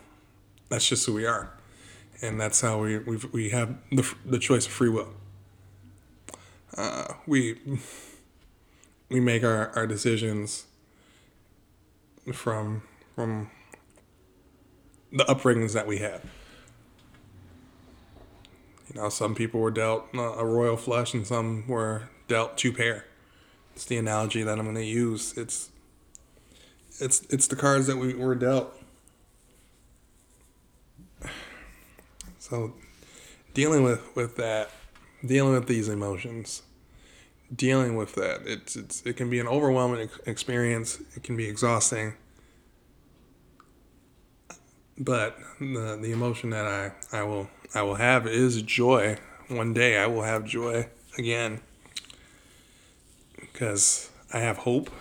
That's 0.70 0.88
just 0.88 1.06
who 1.06 1.13
we 1.13 1.25
are, 1.25 1.51
and 2.22 2.39
that's 2.39 2.62
how 2.62 2.80
we 2.82 2.98
we 3.00 3.18
we 3.32 3.50
have 3.50 3.75
the 3.91 4.10
the 4.25 4.39
choice 4.39 4.65
of 4.65 4.72
free 4.72 4.89
will. 4.89 5.10
uh, 6.77 7.13
we 7.27 7.60
we 9.10 9.20
make 9.20 9.44
our, 9.44 9.70
our 9.75 9.88
decisions 9.88 10.65
from 12.34 12.84
from 13.15 13.50
the 15.12 15.25
upbringings 15.25 15.74
that 15.74 15.88
we 15.88 15.98
had. 16.00 16.22
You 18.94 19.00
know, 19.00 19.10
some 19.10 19.36
people 19.36 19.62
were 19.62 19.72
dealt 19.72 20.08
a 20.14 20.46
royal 20.46 20.76
flush, 20.76 21.14
and 21.14 21.26
some 21.26 21.66
were 21.68 22.10
dealt 22.28 22.58
two 22.58 22.74
pair. 22.74 23.06
It's 23.74 23.86
the 23.86 23.98
analogy 23.98 24.44
that 24.44 24.60
I'm 24.60 24.66
going 24.66 24.76
to 24.76 24.84
use. 24.84 25.38
It's 25.38 25.70
it's 27.00 27.22
it's 27.30 27.48
the 27.48 27.56
cards 27.56 27.88
that 27.88 27.98
we 27.98 28.14
were 28.14 28.36
dealt. 28.36 28.74
So, 32.38 32.74
dealing 33.54 33.84
with 33.84 34.16
with 34.16 34.36
that, 34.38 34.72
dealing 35.26 35.54
with 35.54 35.68
these 35.68 35.88
emotions, 35.88 36.64
dealing 37.56 37.96
with 37.96 38.16
that, 38.16 38.42
it's 38.46 38.76
it's 38.76 39.02
it 39.06 39.16
can 39.16 39.30
be 39.30 39.40
an 39.40 39.48
overwhelming 39.48 40.10
experience. 40.26 41.00
It 41.16 41.24
can 41.24 41.38
be 41.38 41.48
exhausting 41.48 42.16
but 45.03 45.38
the 45.60 45.98
the 46.00 46.12
emotion 46.12 46.51
that 46.51 46.65
I, 46.67 46.91
I 47.12 47.24
will 47.24 47.50
I 47.74 47.81
will 47.81 47.96
have 47.96 48.27
is 48.27 48.62
joy. 48.62 49.17
One 49.48 49.74
day 49.74 49.98
I 49.98 50.05
will 50.05 50.22
have 50.22 50.46
joy 50.46 50.88
again 51.17 51.60
because 53.39 54.12
I 54.31 54.39
have 54.39 54.58
hope. 54.58 54.91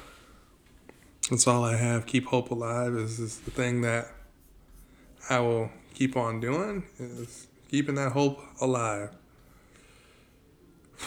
That's 1.29 1.47
all 1.47 1.63
I 1.65 1.77
have. 1.77 2.07
Keep 2.07 2.29
hope 2.29 2.51
alive 2.51 2.95
is, 2.95 3.21
is 3.21 3.41
the 3.41 3.51
thing 3.51 3.83
that 3.83 4.09
I 5.29 5.41
will 5.41 5.71
keep 5.95 6.17
on 6.17 6.41
doing 6.41 6.85
is 6.99 7.47
keeping 7.71 7.97
that 7.97 8.13
hope 8.13 8.41
alive. 8.61 9.11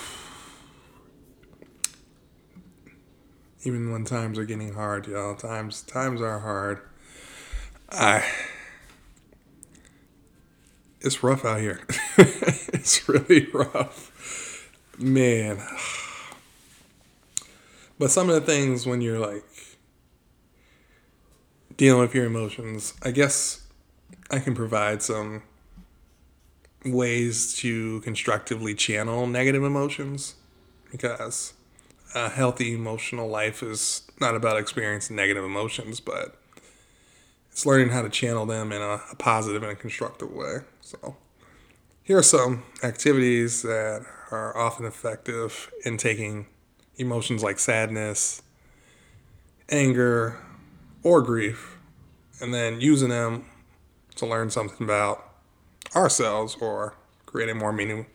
Even 3.64 3.92
when 3.92 4.06
times 4.06 4.38
are 4.38 4.46
getting 4.46 4.74
hard, 4.74 5.08
y'all. 5.08 5.36
Times 5.36 5.82
times 5.82 6.22
are 6.22 6.40
hard. 6.40 6.82
I 7.90 8.24
it's 11.04 11.22
rough 11.22 11.46
out 11.46 11.60
here. 11.60 11.82
it's 12.18 13.08
really 13.08 13.48
rough. 13.54 14.70
Man. 14.98 15.60
But 18.00 18.10
some 18.10 18.30
of 18.30 18.36
the 18.36 18.42
things 18.42 18.86
when 18.86 19.02
you're 19.02 19.20
like 19.20 19.44
dealing 21.78 22.02
with 22.02 22.16
your 22.16 22.26
emotions, 22.26 22.94
I 23.04 23.12
guess 23.12 23.68
I 24.32 24.40
can 24.40 24.56
provide 24.56 25.02
some 25.02 25.44
ways 26.86 27.54
to 27.56 28.02
constructively 28.02 28.76
channel 28.76 29.28
negative 29.28 29.64
emotions 29.64 30.36
because 30.92 31.54
a 32.14 32.30
healthy 32.30 32.74
emotional 32.74 33.28
life 33.28 33.64
is 33.64 34.04
not 34.20 34.36
about 34.36 34.58
experiencing 34.58 35.16
negative 35.16 35.44
emotions, 35.44 36.00
but 36.00 36.38
it's 37.54 37.68
learning 37.68 37.90
how 37.90 38.02
to 38.02 38.10
channel 38.10 38.48
them 38.48 38.72
in 38.72 38.82
a, 38.82 39.00
a 39.12 39.16
positive 39.16 39.62
and 39.62 39.72
a 39.72 39.76
constructive 39.76 40.32
way. 40.32 40.58
So, 40.82 41.16
here 42.02 42.18
are 42.18 42.24
some 42.24 42.64
activities 42.82 43.62
that 43.62 44.04
are 44.32 44.58
often 44.58 44.88
effective 44.88 45.72
in 45.86 45.98
taking 45.98 46.48
emotions 46.98 47.44
like 47.44 47.60
sadness, 47.60 48.42
anger, 49.70 50.40
or 51.04 51.22
grief, 51.22 51.78
and 52.42 52.52
then 52.52 52.82
using 52.82 53.10
them 53.10 53.46
to 54.16 54.26
learn 54.26 54.50
something 54.50 54.84
about 54.84 55.24
ourselves 55.96 56.58
or 56.60 56.96
create 57.28 57.50
a 57.50 57.54
more 57.54 57.72
meaning, 57.72 58.08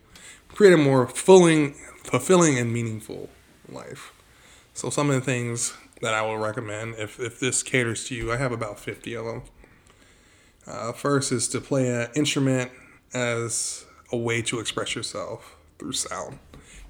create 0.49 0.73
a 0.73 0.77
more 0.77 1.07
fulfilling, 1.07 1.75
fulfilling 2.03 2.59
and 2.59 2.73
meaningful 2.73 3.29
life. 3.69 4.11
So 4.73 4.89
some 4.89 5.09
of 5.09 5.15
the 5.15 5.21
things 5.21 5.77
that 6.01 6.13
I 6.13 6.21
will 6.21 6.37
recommend 6.37 6.95
if, 6.95 7.19
if 7.19 7.39
this 7.39 7.63
caters 7.63 8.05
to 8.07 8.15
you. 8.15 8.31
I 8.31 8.37
have 8.37 8.51
about 8.51 8.79
50 8.79 9.13
of 9.15 9.25
them. 9.25 9.41
Uh, 10.67 10.91
first 10.91 11.31
is 11.31 11.47
to 11.49 11.59
play 11.61 11.89
an 11.89 12.09
instrument 12.15 12.71
as 13.13 13.85
a 14.11 14.17
way 14.17 14.41
to 14.43 14.59
express 14.59 14.95
yourself 14.95 15.55
through 15.77 15.93
sound. 15.93 16.39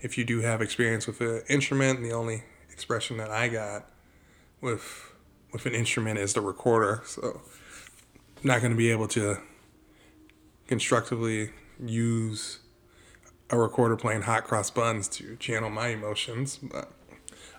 If 0.02 0.18
you 0.18 0.24
do 0.24 0.42
have 0.42 0.62
experience 0.62 1.08
with 1.08 1.22
an 1.22 1.44
instrument, 1.50 2.02
the 2.02 2.12
only 2.12 2.44
expression 2.72 3.18
that 3.18 3.32
I 3.32 3.48
got 3.50 3.86
with 4.62 5.14
with 5.52 5.66
an 5.66 5.74
instrument 5.74 6.20
is 6.20 6.34
the 6.34 6.42
recorder. 6.42 7.02
So 7.06 7.42
I'm 8.38 8.48
not 8.48 8.62
going 8.62 8.72
to 8.72 8.78
be 8.78 8.92
able 8.92 9.08
to 9.10 9.38
constructively 10.68 11.50
use 11.84 12.60
a 13.50 13.58
recorder 13.58 13.96
playing 13.96 14.22
hot 14.24 14.44
cross 14.44 14.70
buns 14.70 15.08
to 15.08 15.36
channel 15.38 15.70
my 15.70 15.88
emotions, 15.88 16.58
but 16.62 16.92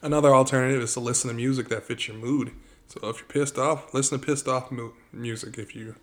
Another 0.02 0.34
alternative 0.34 0.82
is 0.82 0.94
to 0.94 1.00
listen 1.00 1.28
to 1.28 1.34
music 1.34 1.68
that 1.68 1.84
fits 1.84 2.08
your 2.08 2.16
mood. 2.16 2.52
So 2.88 3.08
if 3.08 3.18
you're 3.18 3.26
pissed 3.26 3.58
off, 3.58 3.92
listen 3.92 4.18
to 4.18 4.26
pissed 4.26 4.48
off 4.48 4.70
mu- 4.70 4.92
music. 5.12 5.58
If 5.58 5.76
you 5.76 5.96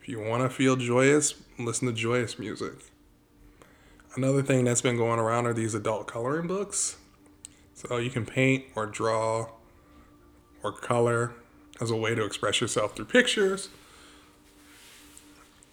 if 0.00 0.08
you 0.08 0.20
want 0.20 0.42
to 0.42 0.50
feel 0.50 0.76
joyous, 0.76 1.34
listen 1.58 1.88
to 1.88 1.94
joyous 1.94 2.38
music. 2.38 2.74
Another 4.16 4.42
thing 4.42 4.64
that's 4.64 4.82
been 4.82 4.96
going 4.96 5.18
around 5.18 5.46
are 5.46 5.52
these 5.52 5.74
adult 5.74 6.06
coloring 6.06 6.46
books. 6.46 6.96
So 7.74 7.98
you 7.98 8.10
can 8.10 8.24
paint 8.24 8.64
or 8.74 8.86
draw 8.86 9.48
or 10.62 10.72
color 10.72 11.34
as 11.80 11.90
a 11.90 11.96
way 11.96 12.14
to 12.14 12.24
express 12.24 12.60
yourself 12.60 12.96
through 12.96 13.04
pictures. 13.06 13.68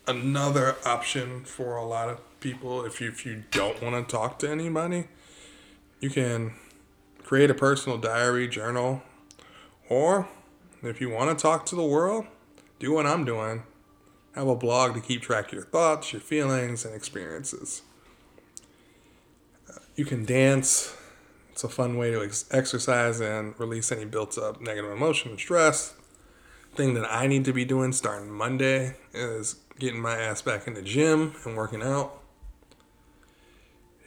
Another 0.05 0.75
option 0.86 1.45
for 1.45 1.77
a 1.77 1.86
lot 1.86 2.09
of 2.09 2.19
people, 2.41 2.83
if 2.86 2.99
you, 2.99 3.07
if 3.07 3.25
you 3.25 3.43
don't 3.51 3.81
want 3.81 3.95
to 4.07 4.12
talk 4.12 4.38
to 4.39 4.49
anybody, 4.49 5.07
you 6.01 6.09
can 6.09 6.53
create 7.23 7.49
a 7.49 7.53
personal 7.53 7.97
diary 7.97 8.47
journal, 8.47 9.01
or 9.89 10.27
if 10.81 10.99
you 10.99 11.09
want 11.09 11.38
to 11.38 11.41
talk 11.41 11.65
to 11.67 11.75
the 11.75 11.83
world, 11.83 12.25
do 12.79 12.93
what 12.93 13.05
I'm 13.05 13.25
doing. 13.25 13.63
Have 14.36 14.47
a 14.47 14.55
blog 14.55 14.95
to 14.95 15.01
keep 15.01 15.21
track 15.21 15.47
of 15.47 15.53
your 15.53 15.63
thoughts, 15.63 16.12
your 16.12 16.21
feelings, 16.21 16.86
and 16.86 16.95
experiences. 16.95 17.83
Uh, 19.69 19.79
you 19.95 20.05
can 20.05 20.25
dance. 20.25 20.95
It's 21.51 21.63
a 21.63 21.69
fun 21.69 21.97
way 21.97 22.09
to 22.12 22.23
ex- 22.23 22.45
exercise 22.49 23.21
and 23.21 23.53
release 23.59 23.91
any 23.91 24.05
built 24.05 24.38
up 24.38 24.59
negative 24.59 24.91
emotion 24.91 25.31
and 25.31 25.39
stress. 25.39 25.93
Thing 26.73 26.95
that 26.95 27.07
I 27.13 27.27
need 27.27 27.45
to 27.45 27.53
be 27.53 27.63
doing 27.63 27.93
starting 27.93 28.31
Monday 28.31 28.95
is 29.13 29.57
getting 29.77 30.01
my 30.01 30.17
ass 30.17 30.41
back 30.41 30.65
in 30.65 30.73
the 30.73 30.81
gym 30.81 31.36
and 31.45 31.55
working 31.55 31.83
out 31.83 32.22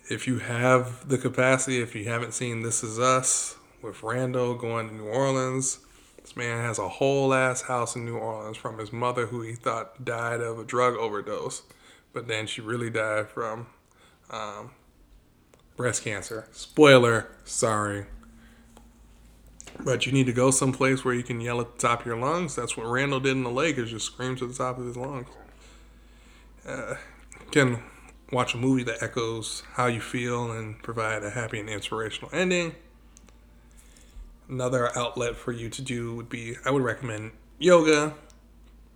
if 0.09 0.27
you 0.27 0.38
have 0.38 1.09
the 1.09 1.19
capacity, 1.19 1.81
if 1.81 1.95
you 1.95 2.05
haven't 2.05 2.33
seen 2.33 2.62
This 2.62 2.85
Is 2.85 2.99
Us 2.99 3.57
with 3.83 4.03
Randall 4.03 4.55
going 4.55 4.88
to 4.88 4.95
New 4.95 5.07
Orleans, 5.07 5.81
this 6.21 6.37
man 6.37 6.62
has 6.62 6.79
a 6.79 6.88
whole 6.88 7.35
ass 7.35 7.62
house 7.62 7.97
in 7.97 8.05
New 8.05 8.16
Orleans 8.16 8.57
from 8.57 8.79
his 8.79 8.92
mother, 8.92 9.27
who 9.27 9.42
he 9.42 9.55
thought 9.55 10.05
died 10.05 10.40
of 10.40 10.59
a 10.59 10.64
drug 10.64 10.95
overdose, 10.95 11.62
but 12.12 12.29
then 12.29 12.47
she 12.47 12.61
really 12.61 12.90
died 12.90 13.29
from 13.29 13.66
um, 14.31 14.71
breast 15.77 16.05
cancer. 16.05 16.49
Spoiler, 16.53 17.29
sorry. 17.45 18.07
But 19.85 20.07
you 20.07 20.12
need 20.12 20.27
to 20.27 20.33
go 20.33 20.51
someplace 20.51 21.05
where 21.05 21.14
you 21.14 21.23
can 21.23 21.40
yell 21.40 21.61
at 21.61 21.75
the 21.75 21.79
top 21.79 22.01
of 22.01 22.07
your 22.07 22.16
lungs. 22.16 22.55
That's 22.55 22.77
what 22.77 22.87
Randall 22.87 23.21
did 23.21 23.33
in 23.33 23.42
the 23.42 23.51
lake, 23.51 23.77
is 23.77 23.90
just 23.90 24.07
scream 24.07 24.37
to 24.37 24.47
the 24.47 24.55
top 24.55 24.79
of 24.79 24.87
his 24.87 24.97
lungs. 24.97 25.29
Uh, 26.66 26.95
can 27.51 27.83
watch 28.32 28.54
a 28.54 28.58
movie 28.58 28.82
that 28.84 29.02
echoes 29.02 29.62
how 29.74 29.86
you 29.86 30.00
feel 30.00 30.50
and 30.50 30.82
provide 30.82 31.22
a 31.22 31.30
happy 31.30 31.60
and 31.60 31.68
inspirational 31.68 32.30
ending. 32.32 32.74
Another 34.48 34.96
outlet 34.96 35.36
for 35.36 35.52
you 35.52 35.68
to 35.70 35.82
do 35.82 36.14
would 36.14 36.28
be 36.28 36.56
I 36.64 36.70
would 36.70 36.82
recommend 36.82 37.32
yoga. 37.58 38.14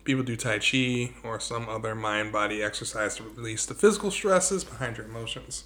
People 0.05 0.23
do 0.23 0.37
Tai 0.37 0.59
Chi 0.59 1.13
or 1.23 1.39
some 1.39 1.69
other 1.69 1.95
mind 1.95 2.33
body 2.33 2.63
exercise 2.63 3.17
to 3.17 3.23
release 3.23 3.67
the 3.67 3.75
physical 3.75 4.11
stresses 4.11 4.65
behind 4.65 4.97
your 4.97 5.07
emotions. 5.07 5.65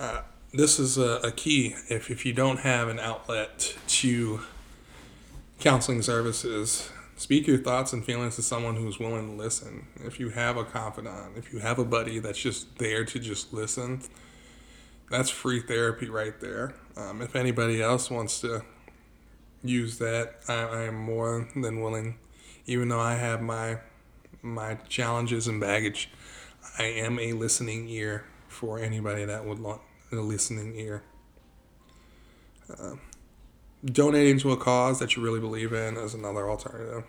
Uh, 0.00 0.22
this 0.52 0.78
is 0.78 0.96
a, 0.96 1.20
a 1.22 1.32
key 1.32 1.74
if, 1.88 2.10
if 2.10 2.24
you 2.24 2.32
don't 2.32 2.60
have 2.60 2.88
an 2.88 2.98
outlet 2.98 3.76
to 3.86 4.40
counseling 5.60 6.02
services 6.02 6.90
Speak 7.16 7.46
your 7.46 7.58
thoughts 7.58 7.92
and 7.92 8.04
feelings 8.04 8.36
to 8.36 8.42
someone 8.42 8.76
who's 8.76 8.98
willing 8.98 9.28
to 9.28 9.32
listen. 9.34 9.86
If 10.04 10.18
you 10.18 10.30
have 10.30 10.56
a 10.56 10.64
confidant, 10.64 11.36
if 11.36 11.52
you 11.52 11.60
have 11.60 11.78
a 11.78 11.84
buddy 11.84 12.18
that's 12.18 12.38
just 12.38 12.78
there 12.78 13.04
to 13.04 13.18
just 13.20 13.52
listen, 13.52 14.02
that's 15.10 15.30
free 15.30 15.60
therapy 15.60 16.08
right 16.08 16.38
there. 16.40 16.74
Um, 16.96 17.22
if 17.22 17.36
anybody 17.36 17.80
else 17.80 18.10
wants 18.10 18.40
to 18.40 18.62
use 19.62 19.98
that, 19.98 20.40
I, 20.48 20.54
I 20.54 20.82
am 20.84 20.96
more 20.96 21.48
than 21.54 21.80
willing. 21.80 22.18
Even 22.66 22.88
though 22.88 23.00
I 23.00 23.14
have 23.14 23.40
my 23.40 23.78
my 24.42 24.74
challenges 24.88 25.46
and 25.46 25.60
baggage, 25.60 26.10
I 26.78 26.84
am 26.84 27.18
a 27.18 27.32
listening 27.32 27.88
ear 27.88 28.24
for 28.48 28.78
anybody 28.78 29.24
that 29.24 29.44
would 29.44 29.58
want 29.58 29.80
a 30.12 30.16
listening 30.16 30.74
ear. 30.76 31.02
Uh, 32.68 32.96
donating 33.84 34.38
to 34.38 34.52
a 34.52 34.56
cause 34.56 34.98
that 34.98 35.16
you 35.16 35.22
really 35.22 35.40
believe 35.40 35.72
in 35.72 35.96
is 35.96 36.14
another 36.14 36.48
alternative. 36.48 37.04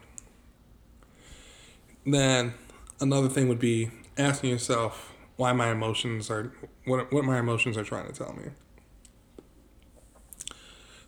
Then 2.05 2.53
another 2.99 3.29
thing 3.29 3.47
would 3.47 3.59
be 3.59 3.91
asking 4.17 4.49
yourself 4.49 5.13
why 5.37 5.51
my 5.53 5.71
emotions 5.71 6.29
are 6.29 6.53
what 6.85 7.11
what 7.11 7.25
my 7.25 7.39
emotions 7.39 7.77
are 7.77 7.83
trying 7.83 8.07
to 8.07 8.13
tell 8.13 8.33
me. 8.33 8.51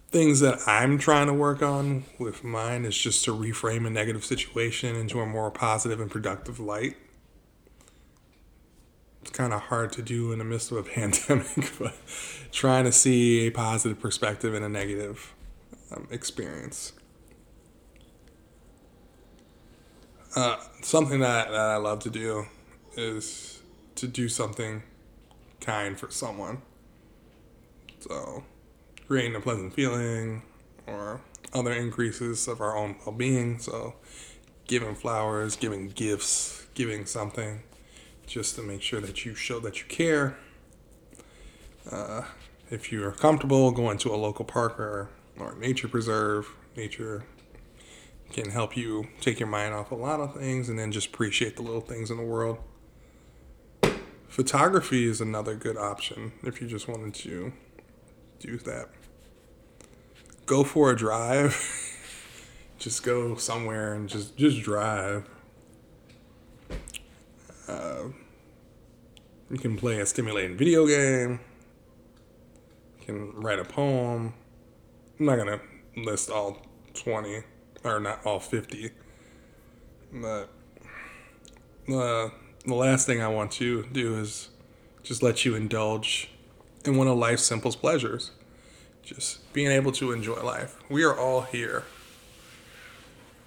Things 0.09 0.39
that 0.39 0.59
I'm 0.65 0.97
trying 0.97 1.27
to 1.27 1.33
work 1.33 1.61
on 1.61 2.05
with 2.17 2.43
mine 2.43 2.85
is 2.85 2.97
just 2.97 3.25
to 3.25 3.35
reframe 3.35 3.85
a 3.85 3.89
negative 3.89 4.23
situation 4.23 4.95
into 4.95 5.19
a 5.19 5.25
more 5.25 5.51
positive 5.51 5.99
and 5.99 6.09
productive 6.09 6.61
light. 6.61 6.95
It's 9.21 9.31
kind 9.31 9.51
of 9.51 9.63
hard 9.63 9.91
to 9.93 10.01
do 10.01 10.31
in 10.31 10.39
the 10.39 10.45
midst 10.45 10.71
of 10.71 10.77
a 10.77 10.83
pandemic, 10.89 11.73
but 11.77 11.93
trying 12.53 12.85
to 12.85 12.93
see 12.93 13.47
a 13.47 13.51
positive 13.51 13.99
perspective 13.99 14.53
in 14.53 14.63
a 14.63 14.69
negative 14.69 15.35
um, 15.91 16.07
experience. 16.11 16.93
Uh, 20.35 20.57
something 20.81 21.19
that, 21.19 21.49
that 21.49 21.59
I 21.59 21.77
love 21.77 21.99
to 22.01 22.09
do 22.09 22.45
is 22.95 23.61
to 23.95 24.07
do 24.07 24.29
something 24.29 24.83
kind 25.59 25.99
for 25.99 26.11
someone. 26.11 26.61
So, 27.99 28.43
creating 29.07 29.35
a 29.35 29.39
pleasant 29.39 29.73
feeling 29.73 30.43
or 30.85 31.21
other 31.53 31.71
increases 31.71 32.47
of 32.47 32.61
our 32.61 32.77
own 32.77 32.97
well 33.05 33.15
being. 33.15 33.57
So, 33.59 33.95
giving 34.67 34.95
flowers, 34.95 35.55
giving 35.55 35.87
gifts, 35.89 36.67
giving 36.73 37.05
something 37.05 37.63
just 38.27 38.55
to 38.55 38.61
make 38.61 38.81
sure 38.81 39.01
that 39.01 39.25
you 39.25 39.33
show 39.33 39.59
that 39.61 39.79
you 39.79 39.85
care. 39.87 40.37
Uh, 41.89 42.23
if 42.69 42.91
you're 42.91 43.11
comfortable, 43.11 43.71
going 43.71 43.97
to 43.99 44.13
a 44.13 44.17
local 44.17 44.43
park 44.43 44.79
or, 44.79 45.09
or 45.39 45.55
nature 45.55 45.87
preserve, 45.87 46.49
nature 46.75 47.23
can 48.31 48.49
help 48.51 48.75
you 48.75 49.07
take 49.21 49.39
your 49.39 49.47
mind 49.47 49.73
off 49.73 49.91
a 49.91 49.95
lot 49.95 50.19
of 50.19 50.35
things 50.35 50.69
and 50.69 50.77
then 50.77 50.91
just 50.91 51.07
appreciate 51.07 51.55
the 51.55 51.61
little 51.61 51.81
things 51.81 52.11
in 52.11 52.17
the 52.17 52.23
world. 52.23 52.57
Photography 54.27 55.07
is 55.07 55.21
another 55.21 55.55
good 55.55 55.77
option 55.77 56.33
if 56.43 56.61
you 56.61 56.67
just 56.67 56.87
wanted 56.87 57.13
to 57.13 57.53
do 58.39 58.57
that. 58.57 58.89
Go 60.45 60.63
for 60.63 60.91
a 60.91 60.95
drive. 60.95 61.55
just 62.77 63.03
go 63.03 63.35
somewhere 63.35 63.93
and 63.93 64.07
just 64.07 64.37
just 64.37 64.61
drive. 64.61 65.27
Uh, 67.67 68.09
you 69.49 69.57
can 69.57 69.75
play 69.77 69.99
a 69.99 70.05
stimulating 70.05 70.57
video 70.57 70.85
game. 70.85 71.39
You 72.99 73.05
can 73.05 73.31
write 73.41 73.59
a 73.59 73.65
poem. 73.65 74.33
I'm 75.19 75.25
not 75.25 75.37
gonna 75.37 75.61
list 75.95 76.29
all 76.29 76.61
20 76.93 77.41
or 77.83 77.99
not 77.99 78.25
all 78.25 78.39
50. 78.39 78.91
But 80.13 80.49
uh, 81.89 82.29
the 82.65 82.75
last 82.75 83.07
thing 83.07 83.21
I 83.21 83.27
want 83.27 83.51
to 83.53 83.85
do 83.91 84.19
is 84.19 84.49
just 85.03 85.23
let 85.23 85.43
you 85.43 85.55
indulge 85.55 86.29
in 86.85 86.97
one 86.97 87.07
of 87.07 87.17
life's 87.17 87.43
simplest 87.43 87.81
pleasures. 87.81 88.31
Just 89.03 89.51
being 89.53 89.71
able 89.71 89.91
to 89.93 90.11
enjoy 90.11 90.43
life. 90.43 90.77
We 90.89 91.03
are 91.03 91.17
all 91.17 91.41
here 91.41 91.85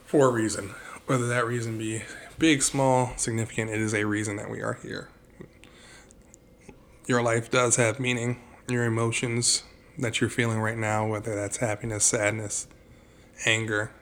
for 0.07 0.29
a 0.29 0.33
reason. 0.33 0.71
Whether 1.07 1.29
that 1.29 1.47
reason 1.47 1.79
be 1.79 2.03
big, 2.39 2.63
small, 2.63 3.13
significant, 3.17 3.71
it 3.71 3.81
is 3.81 3.95
a 3.95 4.05
reason 4.05 4.37
that 4.37 4.51
we 4.51 4.63
are 4.63 4.79
here. 4.83 5.11
Your 7.07 7.23
life 7.23 7.51
does 7.51 7.77
have 7.77 8.01
meaning. 8.01 8.41
Your 8.69 8.85
emotions 8.85 9.65
that 10.01 10.21
you're 10.21 10.31
feeling 10.31 10.59
right 10.59 10.79
now, 10.79 11.07
whether 11.07 11.35
that's 11.35 11.59
happiness, 11.59 12.05
sadness, 12.05 12.67
anger, 13.47 13.93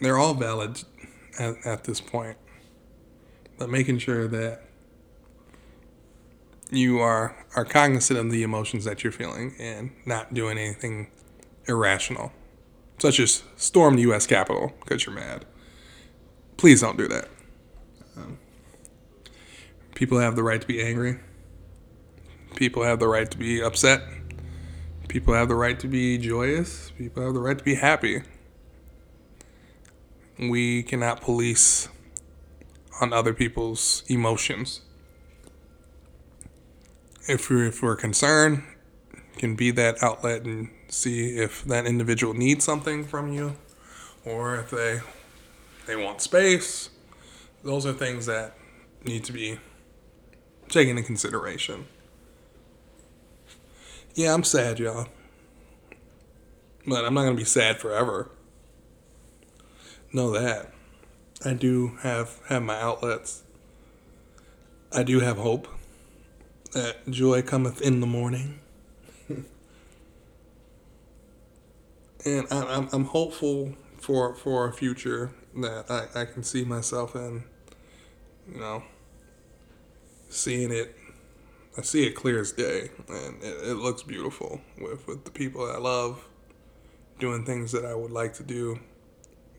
they're 0.00 0.18
all 0.18 0.34
valid 0.34 0.82
at, 1.38 1.54
at 1.64 1.84
this 1.84 2.00
point. 2.00 2.36
But 3.58 3.70
making 3.70 3.98
sure 3.98 4.28
that 4.28 4.62
you 6.70 6.98
are 6.98 7.46
are 7.54 7.64
cognizant 7.64 8.18
of 8.18 8.30
the 8.30 8.42
emotions 8.42 8.84
that 8.84 9.02
you're 9.02 9.12
feeling 9.12 9.54
and 9.58 9.92
not 10.04 10.34
doing 10.34 10.58
anything 10.58 11.10
irrational, 11.66 12.32
such 12.98 13.18
as 13.20 13.42
storm 13.56 13.96
the 13.96 14.02
U.S. 14.02 14.26
Capitol 14.26 14.72
because 14.80 15.06
you're 15.06 15.14
mad. 15.14 15.46
Please 16.56 16.80
don't 16.80 16.96
do 16.96 17.08
that. 17.08 17.28
Um, 18.16 18.38
people 19.94 20.18
have 20.18 20.36
the 20.36 20.42
right 20.42 20.60
to 20.60 20.66
be 20.66 20.82
angry. 20.82 21.18
People 22.56 22.82
have 22.82 22.98
the 22.98 23.08
right 23.08 23.30
to 23.30 23.36
be 23.36 23.62
upset. 23.62 24.02
People 25.08 25.34
have 25.34 25.48
the 25.48 25.54
right 25.54 25.78
to 25.80 25.88
be 25.88 26.18
joyous. 26.18 26.90
People 26.98 27.22
have 27.22 27.34
the 27.34 27.40
right 27.40 27.56
to 27.56 27.64
be 27.64 27.74
happy 27.74 28.22
we 30.38 30.82
cannot 30.82 31.20
police 31.20 31.88
on 33.00 33.12
other 33.12 33.32
people's 33.32 34.04
emotions. 34.08 34.82
If 37.28 37.50
we're, 37.50 37.66
if 37.66 37.82
we're 37.82 37.96
concerned, 37.96 38.62
can 39.36 39.54
be 39.54 39.70
that 39.72 40.02
outlet 40.02 40.44
and 40.44 40.70
see 40.88 41.36
if 41.36 41.64
that 41.64 41.86
individual 41.86 42.32
needs 42.32 42.64
something 42.64 43.04
from 43.04 43.32
you 43.32 43.56
or 44.24 44.56
if 44.56 44.70
they 44.70 45.00
they 45.86 45.96
want 45.96 46.20
space. 46.20 46.90
Those 47.62 47.84
are 47.86 47.92
things 47.92 48.26
that 48.26 48.56
need 49.04 49.24
to 49.24 49.32
be 49.32 49.58
taken 50.68 50.96
into 50.96 51.06
consideration. 51.06 51.86
Yeah, 54.16 54.34
I'm 54.34 54.42
sad, 54.42 54.80
y'all. 54.80 55.06
But 56.84 57.04
I'm 57.04 57.14
not 57.14 57.22
going 57.22 57.36
to 57.36 57.40
be 57.40 57.44
sad 57.44 57.78
forever 57.78 58.30
know 60.16 60.30
that. 60.32 60.72
I 61.44 61.52
do 61.52 61.98
have 62.02 62.40
have 62.48 62.62
my 62.62 62.80
outlets. 62.80 63.44
I 64.92 65.02
do 65.02 65.20
have 65.20 65.36
hope 65.36 65.68
that 66.72 67.08
joy 67.10 67.42
cometh 67.42 67.82
in 67.82 68.00
the 68.00 68.06
morning. 68.06 68.58
and 69.28 69.44
I, 72.50 72.62
I'm, 72.64 72.88
I'm 72.92 73.04
hopeful 73.04 73.74
for 73.98 74.34
for 74.34 74.66
a 74.66 74.72
future 74.72 75.32
that 75.56 75.90
I, 75.90 76.22
I 76.22 76.24
can 76.24 76.42
see 76.42 76.64
myself 76.64 77.14
in, 77.14 77.44
you 78.50 78.58
know, 78.58 78.82
seeing 80.30 80.72
it. 80.72 80.96
I 81.78 81.82
see 81.82 82.06
it 82.06 82.14
clear 82.14 82.40
as 82.40 82.52
day, 82.52 82.90
and 83.08 83.42
it, 83.42 83.68
it 83.68 83.74
looks 83.74 84.02
beautiful 84.02 84.60
with, 84.80 85.06
with 85.06 85.24
the 85.24 85.30
people 85.30 85.70
I 85.70 85.78
love, 85.78 86.26
doing 87.18 87.44
things 87.44 87.72
that 87.72 87.84
I 87.84 87.94
would 87.94 88.10
like 88.10 88.32
to 88.34 88.42
do 88.42 88.80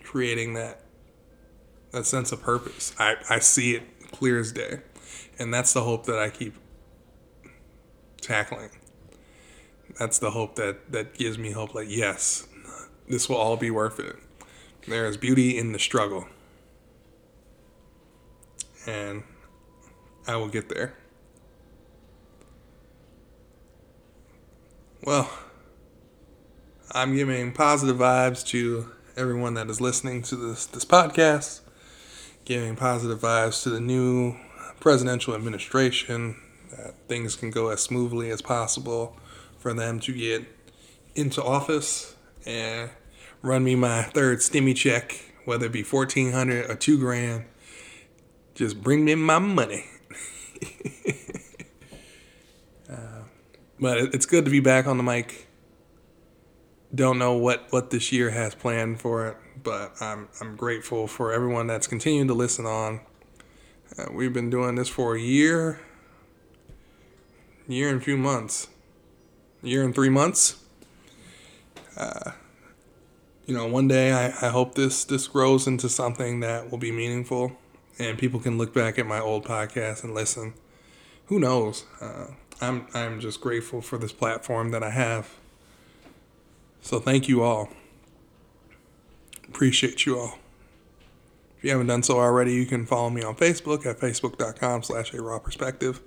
creating 0.04 0.54
that 0.54 0.82
that 1.92 2.06
sense 2.06 2.32
of 2.32 2.42
purpose. 2.42 2.94
I, 3.00 3.16
I 3.30 3.40
see 3.40 3.76
it 3.76 3.84
clear 4.12 4.40
as 4.40 4.52
day. 4.52 4.80
And 5.40 5.54
that's 5.54 5.74
the 5.74 5.84
hope 5.84 6.06
that 6.06 6.20
I 6.20 6.30
keep 6.30 6.56
tackling. 8.22 8.70
That's 9.98 10.20
the 10.20 10.32
hope 10.32 10.56
that, 10.56 10.92
that 10.92 11.14
gives 11.14 11.38
me 11.38 11.52
hope 11.52 11.74
like, 11.74 11.88
yes, 11.90 12.48
this 13.08 13.30
will 13.30 13.38
all 13.38 13.58
be 13.58 13.72
worth 13.72 14.00
it. 14.00 14.18
There 14.88 15.06
is 15.08 15.18
beauty 15.18 15.58
in 15.58 15.72
the 15.72 15.80
struggle. 15.80 16.28
And 18.86 19.24
I 20.28 20.36
will 20.36 20.50
get 20.50 20.70
there. 20.70 20.96
Well, 25.08 25.30
I'm 26.92 27.16
giving 27.16 27.54
positive 27.54 27.96
vibes 27.96 28.46
to 28.48 28.92
everyone 29.16 29.54
that 29.54 29.70
is 29.70 29.80
listening 29.80 30.22
to 30.24 30.36
this 30.36 30.66
this 30.66 30.84
podcast, 30.84 31.62
giving 32.44 32.76
positive 32.76 33.22
vibes 33.22 33.64
to 33.64 33.70
the 33.70 33.80
new 33.80 34.36
presidential 34.82 35.34
administration 35.34 36.36
that 36.72 36.96
things 37.08 37.38
can 37.38 37.52
go 37.52 37.70
as 37.70 37.82
smoothly 37.82 38.30
as 38.32 38.42
possible 38.42 39.16
for 39.58 39.74
them 39.74 40.02
to 40.02 40.12
get 40.12 40.44
into 41.16 41.42
office 41.42 42.18
and 42.46 42.90
run 43.42 43.64
me 43.64 43.76
my 43.76 44.04
third 44.04 44.40
stimmy 44.40 44.76
check, 44.76 45.32
whether 45.46 45.68
it 45.68 45.72
be 45.72 45.84
fourteen 45.84 46.34
hundred 46.34 46.70
or 46.70 46.76
two 46.76 47.00
grand. 47.00 47.46
Just 48.56 48.84
bring 48.84 49.06
me 49.06 49.16
my 49.16 49.40
money. 49.40 49.86
but 53.80 53.98
it's 53.98 54.26
good 54.26 54.46
to 54.46 54.52
be 54.52 54.60
back 54.60 54.88
on 54.88 54.98
the 54.98 55.04
mic 55.04 55.48
don't 56.94 57.20
know 57.20 57.34
what 57.34 57.68
what 57.72 57.90
this 57.90 58.12
year 58.12 58.30
has 58.30 58.56
planned 58.56 59.02
for 59.02 59.28
it, 59.28 59.38
but 59.62 59.94
I'm 60.02 60.30
I'm 60.40 60.56
grateful 60.56 61.08
for 61.08 61.32
everyone 61.34 61.68
that's 61.68 61.88
continuing 61.88 62.28
to 62.28 62.34
listen 62.34 62.66
on. 62.66 63.02
Uh, 63.98 64.06
we've 64.12 64.34
been 64.34 64.50
doing 64.50 64.76
this 64.76 64.90
for 64.90 65.16
a 65.16 65.20
year, 65.20 65.80
year 67.68 67.90
and 67.90 68.02
a 68.02 68.04
few 68.04 68.18
months, 68.18 68.68
year 69.62 69.84
and 69.84 69.94
three 69.94 70.10
months. 70.10 70.64
Uh, 71.96 72.32
you 73.46 73.54
know, 73.54 73.66
one 73.66 73.88
day 73.88 74.12
I, 74.12 74.28
I 74.48 74.50
hope 74.50 74.76
this 74.76 75.04
this 75.04 75.28
grows 75.28 75.68
into 75.68 75.90
something 75.90 76.40
that 76.42 76.72
will 76.72 76.78
be 76.78 76.92
meaningful, 76.92 77.58
and 78.00 78.18
people 78.18 78.40
can 78.40 78.58
look 78.58 78.74
back 78.74 78.98
at 78.98 79.06
my 79.06 79.20
old 79.20 79.46
podcast 79.46 80.04
and 80.04 80.14
listen. 80.14 80.54
Who 81.26 81.40
knows? 81.40 81.84
Uh, 82.00 82.28
I'm 82.62 82.88
I'm 82.94 83.20
just 83.20 83.42
grateful 83.42 83.82
for 83.82 83.98
this 83.98 84.12
platform 84.12 84.72
that 84.72 84.84
I 84.84 84.90
have. 84.90 85.36
So 86.82 87.00
thank 87.00 87.28
you 87.28 87.44
all. 87.44 87.70
Appreciate 89.48 90.06
you 90.06 90.20
all. 90.20 90.40
If 91.58 91.64
you 91.64 91.72
haven't 91.72 91.88
done 91.88 92.04
so 92.04 92.20
already, 92.20 92.54
you 92.54 92.66
can 92.66 92.86
follow 92.86 93.10
me 93.10 93.24
on 93.24 93.36
Facebook 93.36 93.86
at 93.86 94.00
facebook.com 94.00 94.84
slash 94.84 95.14
a 95.14 95.22
raw 95.22 95.40
perspective. 95.40 96.02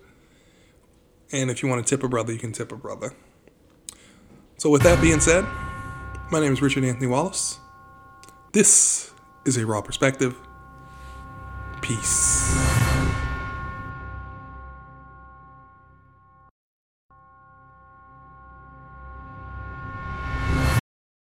And 1.32 1.50
if 1.50 1.62
you 1.62 1.68
want 1.68 1.84
to 1.84 1.88
tip 1.88 2.04
a 2.04 2.08
brother, 2.08 2.32
you 2.32 2.38
can 2.38 2.52
tip 2.52 2.72
a 2.72 2.76
brother. 2.76 3.12
So 4.58 4.70
with 4.70 4.82
that 4.82 5.00
being 5.00 5.20
said, 5.20 5.44
my 6.30 6.40
name 6.40 6.52
is 6.52 6.62
Richard 6.62 6.84
Anthony 6.84 7.06
Wallace. 7.06 7.58
This 8.52 9.12
is 9.44 9.56
a 9.56 9.66
raw 9.66 9.80
perspective. 9.80 10.36
Peace. 11.80 12.69